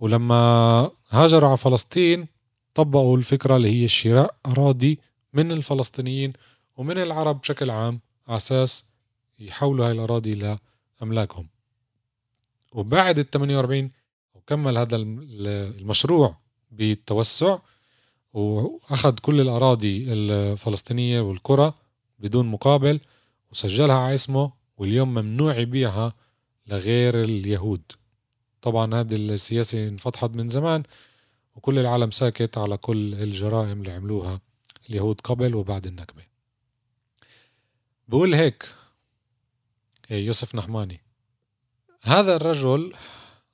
ولما 0.00 0.90
هاجروا 1.10 1.48
على 1.48 1.56
فلسطين 1.56 2.26
طبقوا 2.74 3.16
الفكرة 3.16 3.56
اللي 3.56 3.82
هي 3.82 3.88
شراء 3.88 4.34
أراضي 4.46 4.98
من 5.32 5.52
الفلسطينيين 5.52 6.32
ومن 6.76 6.98
العرب 6.98 7.40
بشكل 7.40 7.70
عام 7.70 8.00
على 8.28 8.36
أساس 8.36 8.84
يحولوا 9.38 9.86
هاي 9.86 9.92
الأراضي 9.92 10.58
لأملاكهم 11.02 11.48
وبعد 12.72 13.18
ال 13.18 13.30
48 13.30 13.90
وكمل 14.34 14.78
هذا 14.78 14.96
المشروع 14.96 16.36
بالتوسع 16.70 17.58
وأخذ 18.32 19.18
كل 19.18 19.40
الأراضي 19.40 20.12
الفلسطينية 20.12 21.20
والقرى 21.20 21.74
بدون 22.18 22.46
مقابل 22.46 23.00
وسجلها 23.52 23.96
على 23.96 24.14
اسمه 24.14 24.52
واليوم 24.76 25.14
ممنوع 25.14 25.58
يبيعها 25.58 26.12
لغير 26.66 27.24
اليهود. 27.24 27.82
طبعا 28.62 28.94
هذه 28.94 29.16
السياسة 29.16 29.88
انفتحت 29.88 30.30
من 30.30 30.48
زمان 30.48 30.82
وكل 31.56 31.78
العالم 31.78 32.10
ساكت 32.10 32.58
على 32.58 32.76
كل 32.76 33.14
الجرائم 33.14 33.80
اللي 33.80 33.92
عملوها 33.92 34.40
اليهود 34.90 35.20
قبل 35.20 35.54
وبعد 35.54 35.86
النكبة. 35.86 36.22
بقول 38.08 38.34
هيك 38.34 38.68
يوسف 40.10 40.54
نحماني 40.54 41.00
هذا 42.08 42.36
الرجل 42.36 42.92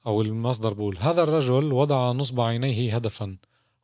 أو 0.06 0.22
المصدر 0.22 0.72
بقول 0.72 0.98
هذا 0.98 1.22
الرجل 1.22 1.72
وضع 1.72 2.12
نصب 2.12 2.40
عينيه 2.40 2.96
هدفا. 2.96 3.36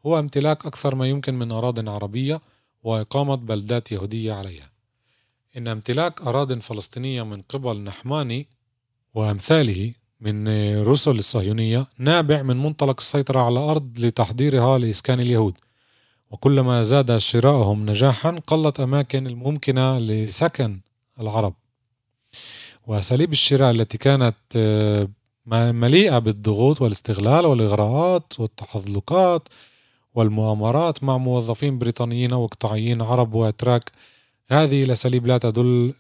هو 0.07 0.19
امتلاك 0.19 0.67
أكثر 0.67 0.95
ما 0.95 1.09
يمكن 1.09 1.35
من 1.35 1.53
أراضٍ 1.53 1.89
عربية 1.89 2.41
وإقامة 2.83 3.35
بلدات 3.35 3.93
يهودية 3.93 4.33
عليها. 4.33 4.71
إن 5.57 5.69
امتلاك 5.69 6.21
أراضٍ 6.21 6.59
فلسطينية 6.59 7.23
من 7.23 7.43
قبل 7.43 7.81
نحماني 7.81 8.49
وأمثاله 9.15 9.93
من 10.21 10.49
رسل 10.83 11.19
الصهيونية 11.19 11.87
نابع 11.99 12.43
من 12.43 12.57
منطلق 12.57 12.97
السيطرة 12.99 13.41
على 13.41 13.59
الأرض 13.61 13.99
لتحضيرها 13.99 14.79
لإسكان 14.79 15.21
اليهود. 15.21 15.55
وكلما 16.31 16.83
زاد 16.83 17.17
شراؤهم 17.17 17.91
نجاحا 17.91 18.41
قلت 18.47 18.81
أماكن 18.81 19.27
الممكنة 19.27 19.99
لسكن 19.99 20.81
العرب. 21.21 21.55
وأساليب 22.87 23.33
الشراء 23.33 23.71
التي 23.71 23.99
كانت 23.99 24.37
آه، 24.57 25.09
مليئة 25.73 26.19
بالضغوط 26.19 26.81
والاستغلال 26.83 27.47
والإغراءات 27.47 28.41
والتحظلقات 28.41 29.49
والمؤامرات 30.15 31.05
مع 31.05 31.19
موظفين 31.19 31.79
بريطانيين 31.79 32.33
أو 32.33 32.45
إقطاعيين 32.45 33.03
عرب 33.03 33.35
وأتراك 33.35 33.93
هذه 34.51 34.85
الأساليب 34.85 35.27
لا 35.27 35.39
تدل 35.39 35.95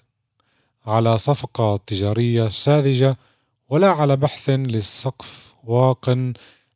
على 0.86 1.18
صفقة 1.18 1.76
تجارية 1.86 2.48
ساذجة 2.48 3.16
ولا 3.68 3.90
على 3.90 4.16
بحث 4.16 4.50
للسقف 4.50 5.54
واق 5.64 6.10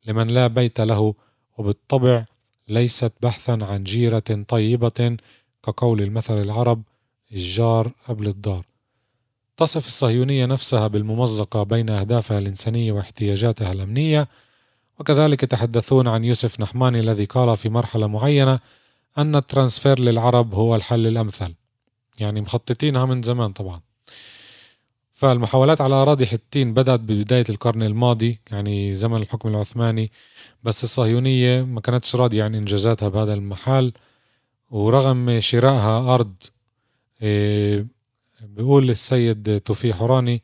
لمن 0.07 0.27
لا 0.27 0.47
بيت 0.47 0.81
له 0.81 1.15
وبالطبع 1.59 2.25
ليست 2.69 3.13
بحثا 3.23 3.59
عن 3.63 3.85
جيرة 3.85 4.45
طيبة 4.49 5.17
كقول 5.63 6.01
المثل 6.01 6.43
العرب 6.43 6.83
الجار 7.33 7.91
قبل 8.09 8.29
الدار. 8.29 8.65
تصف 9.57 9.87
الصهيونية 9.87 10.47
نفسها 10.47 10.87
بالممزقة 10.87 11.63
بين 11.63 11.91
أهدافها 11.91 12.39
الإنسانية 12.39 12.93
واحتياجاتها 12.93 13.73
الأمنية 13.73 14.29
وكذلك 14.99 15.43
يتحدثون 15.43 16.09
عن 16.09 16.25
يوسف 16.25 16.61
نحماني 16.61 17.01
الذي 17.01 17.25
قال 17.25 17.57
في 17.57 17.69
مرحلة 17.69 18.07
معينة 18.07 18.61
أن 19.19 19.37
الترانسفير 19.37 19.99
للعرب 19.99 20.55
هو 20.55 20.77
الحل 20.77 21.07
الأمثل. 21.07 21.55
يعني 22.19 22.41
مخططينها 22.41 23.05
من 23.05 23.23
زمان 23.23 23.53
طبعا. 23.53 23.81
فالمحاولات 25.13 25.81
على 25.81 25.95
أراضي 25.95 26.27
حتين 26.27 26.75
بدأت 26.75 27.01
ببداية 27.01 27.45
القرن 27.49 27.83
الماضي 27.83 28.41
يعني 28.51 28.95
زمن 28.95 29.17
الحكم 29.23 29.49
العثماني 29.49 30.11
بس 30.63 30.85
الصهيونية 30.85 31.63
ما 31.63 31.81
كانتش 31.81 32.17
راضية 32.17 32.45
عن 32.45 32.55
إنجازاتها 32.55 33.09
بهذا 33.09 33.35
المحل 33.35 33.93
ورغم 34.71 35.41
شرائها 35.41 36.15
أرض 36.15 36.35
إيه، 37.23 37.87
بيقول 38.49 38.91
السيد 38.91 39.61
توفيق 39.61 39.95
حوراني 39.95 40.43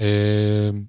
إيه، 0.00 0.84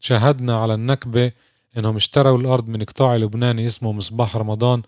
شاهدنا 0.00 0.60
على 0.60 0.74
النكبة 0.74 1.32
إنهم 1.76 1.96
اشتروا 1.96 2.38
الأرض 2.38 2.68
من 2.68 2.82
قطاع 2.82 3.16
لبناني 3.16 3.66
اسمه 3.66 3.92
مصباح 3.92 4.36
رمضان 4.36 4.82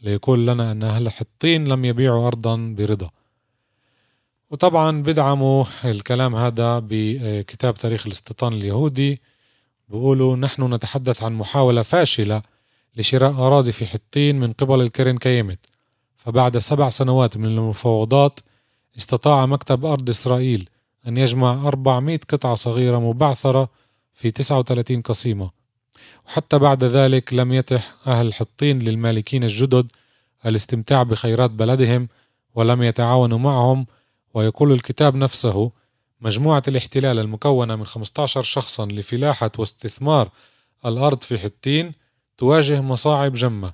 ليقول 0.00 0.46
لنا 0.46 0.72
إن 0.72 0.82
أهل 0.82 1.10
حطين 1.10 1.68
لم 1.68 1.84
يبيعوا 1.84 2.26
ارضا 2.26 2.74
برضا. 2.78 3.10
وطبعا 4.50 5.02
بدعموا 5.02 5.64
الكلام 5.84 6.36
هذا 6.36 6.78
بكتاب 6.78 7.74
تاريخ 7.74 8.06
الاستيطان 8.06 8.52
اليهودي. 8.52 9.20
بيقولوا 9.88 10.36
نحن 10.36 10.74
نتحدث 10.74 11.22
عن 11.22 11.32
محاولة 11.32 11.82
فاشلة 11.82 12.42
لشراء 12.96 13.32
أراضي 13.32 13.72
في 13.72 13.86
حطين 13.86 14.40
من 14.40 14.52
قبل 14.52 14.80
الكرن 14.80 15.18
كيمت 15.18 15.58
فبعد 16.16 16.58
سبع 16.58 16.88
سنوات 16.88 17.36
من 17.36 17.46
المفاوضات 17.46 18.40
استطاع 19.00 19.46
مكتب 19.46 19.84
أرض 19.84 20.08
إسرائيل 20.08 20.68
أن 21.08 21.16
يجمع 21.16 21.68
400 21.68 22.20
قطعة 22.28 22.54
صغيرة 22.54 22.98
مبعثرة 22.98 23.68
في 24.14 24.30
39 24.30 25.02
قصيمة. 25.02 25.50
وحتى 26.26 26.58
بعد 26.58 26.84
ذلك 26.84 27.34
لم 27.34 27.52
يتح 27.52 27.94
أهل 28.06 28.34
حطين 28.34 28.78
للمالكين 28.78 29.44
الجدد 29.44 29.86
الاستمتاع 30.46 31.02
بخيرات 31.02 31.50
بلدهم 31.50 32.08
ولم 32.54 32.82
يتعاونوا 32.82 33.38
معهم 33.38 33.86
ويقول 34.34 34.72
الكتاب 34.72 35.14
نفسه 35.14 35.70
مجموعة 36.20 36.62
الاحتلال 36.68 37.18
المكونة 37.18 37.76
من 37.76 37.86
15 37.86 38.42
شخصا 38.42 38.86
لفلاحة 38.86 39.50
واستثمار 39.58 40.30
الأرض 40.86 41.22
في 41.22 41.38
حطين 41.38 41.92
تواجه 42.38 42.80
مصاعب 42.80 43.34
جمة. 43.34 43.72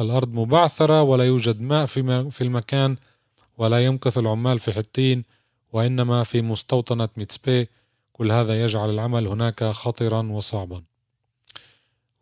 الأرض 0.00 0.32
مبعثرة 0.34 1.02
ولا 1.02 1.24
يوجد 1.24 1.60
ماء 1.60 1.86
في 2.30 2.40
المكان 2.40 2.96
ولا 3.60 3.84
يمكث 3.84 4.18
العمال 4.18 4.58
في 4.58 4.72
حطين 4.72 5.24
وإنما 5.72 6.24
في 6.24 6.42
مستوطنة 6.42 7.08
ميتسبي. 7.16 7.68
كل 8.12 8.32
هذا 8.32 8.64
يجعل 8.64 8.90
العمل 8.90 9.26
هناك 9.26 9.64
خطرا 9.64 10.22
وصعبا. 10.22 10.82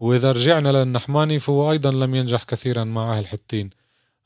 وإذا 0.00 0.32
رجعنا 0.32 0.68
للنحماني 0.68 1.38
فهو 1.38 1.72
أيضا 1.72 1.90
لم 1.90 2.14
ينجح 2.14 2.42
كثيرا 2.42 2.84
مع 2.84 3.18
أهل 3.18 3.26
حطين 3.26 3.70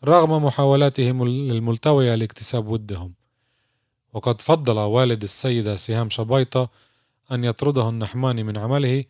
رغم 0.05 0.45
محاولاتهم 0.45 1.23
الملتوية 1.23 2.15
لاكتساب 2.15 2.69
ودهم. 2.69 3.15
وقد 4.13 4.41
فضل 4.41 4.79
والد 4.79 5.23
السيدة 5.23 5.77
سهام 5.77 6.11
شبيطة 6.11 6.71
أن 7.33 7.45
يطرده 7.45 7.89
النحماني 7.89 8.43
من 8.43 8.59
عمله 8.59 9.05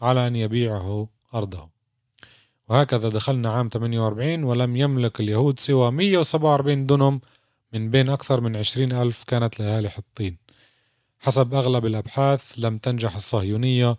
على 0.00 0.26
أن 0.26 0.36
يبيعه 0.36 1.08
أرضه. 1.34 1.68
وهكذا 2.68 3.08
دخلنا 3.08 3.50
عام 3.50 3.68
48 3.72 4.44
ولم 4.44 4.76
يملك 4.76 5.20
اليهود 5.20 5.60
سوى 5.60 5.90
147 5.90 6.86
دنم 6.86 7.20
من 7.72 7.90
بين 7.90 8.08
أكثر 8.08 8.40
من 8.40 8.56
20 8.56 8.92
ألف 8.92 9.24
كانت 9.24 9.60
لأهالي 9.60 9.88
حطين. 9.90 10.36
حسب 11.20 11.54
أغلب 11.54 11.86
الأبحاث 11.86 12.52
لم 12.58 12.78
تنجح 12.78 13.14
الصهيونية 13.14 13.96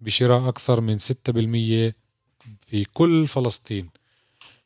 بشراء 0.00 0.48
أكثر 0.48 0.80
من 0.80 0.98
6% 0.98 1.94
في 2.60 2.84
كل 2.94 3.26
فلسطين. 3.26 3.90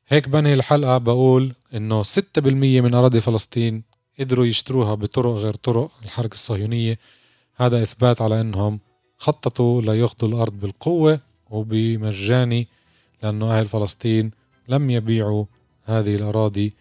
هيك 0.08 0.28
بنهي 0.28 0.54
الحلقة 0.54 0.98
بقول 0.98 1.54
إنه 1.74 2.02
6% 2.02 2.80
من 2.80 2.94
أراضي 2.94 3.20
فلسطين 3.20 3.82
قدروا 4.20 4.46
يشتروها 4.46 4.94
بطرق 4.94 5.34
غير 5.34 5.54
طرق 5.54 5.90
الحركة 6.04 6.34
الصهيونية. 6.34 6.98
هذا 7.56 7.82
إثبات 7.82 8.22
على 8.22 8.40
أنهم 8.40 8.80
خططوا 9.18 9.82
ليأخذوا 9.82 10.28
الأرض 10.30 10.60
بالقوة 10.60 11.20
وبمجاني 11.50 12.68
لأنه 13.22 13.58
أهل 13.58 13.66
فلسطين 13.66 14.30
لم 14.68 14.90
يبيعوا 14.90 15.44
هذه 15.84 16.14
الأراضي 16.14 16.74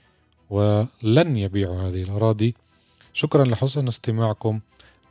ولن 0.51 1.37
يبيعوا 1.37 1.81
هذه 1.81 2.03
الأراضي. 2.03 2.55
شكرا 3.13 3.43
لحسن 3.43 3.87
استماعكم. 3.87 4.59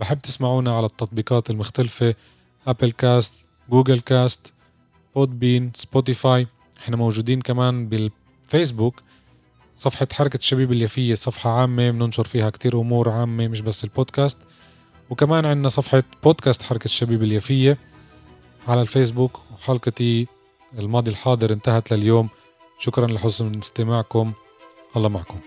بحب 0.01 0.19
تسمعونا 0.19 0.77
على 0.77 0.87
التطبيقات 0.87 1.51
المختلفة 1.51 2.15
Apple 2.67 2.91
Cast 2.93 3.35
Google 3.71 4.01
Cast 4.01 4.53
Podbean 5.15 5.73
Spotify 5.75 6.47
إحنا 6.79 6.97
موجودين 6.97 7.41
كمان 7.41 7.89
بالفيسبوك. 7.89 9.03
صفحة 9.77 10.09
حركة 10.13 10.37
الشبيبة 10.37 10.73
اليافية 10.73 11.15
صفحة 11.15 11.51
عامة 11.51 11.91
بننشر 11.91 12.25
فيها 12.25 12.51
كتير 12.51 12.81
أمور 12.81 13.09
عامة 13.09 13.49
مش 13.49 13.61
بس 13.61 13.85
البودكاست. 13.85 14.39
وكمان 15.11 15.47
عندنا 15.47 15.69
صفحة 15.69 16.03
بودكاست 16.25 16.63
حركة 16.63 16.85
الشبيب 16.85 17.23
اليافية 17.23 17.79
على 18.69 18.83
الفيسبوك. 18.83 19.41
وحلقتي 19.55 20.27
الماضي 20.79 21.11
الحاضر 21.11 21.53
انتهت 21.53 21.93
لليوم. 21.93 22.29
شكرا 22.79 23.07
لحسن 23.07 23.59
استماعكم. 23.59 24.33
الله 24.97 25.09
معكم 25.09 25.41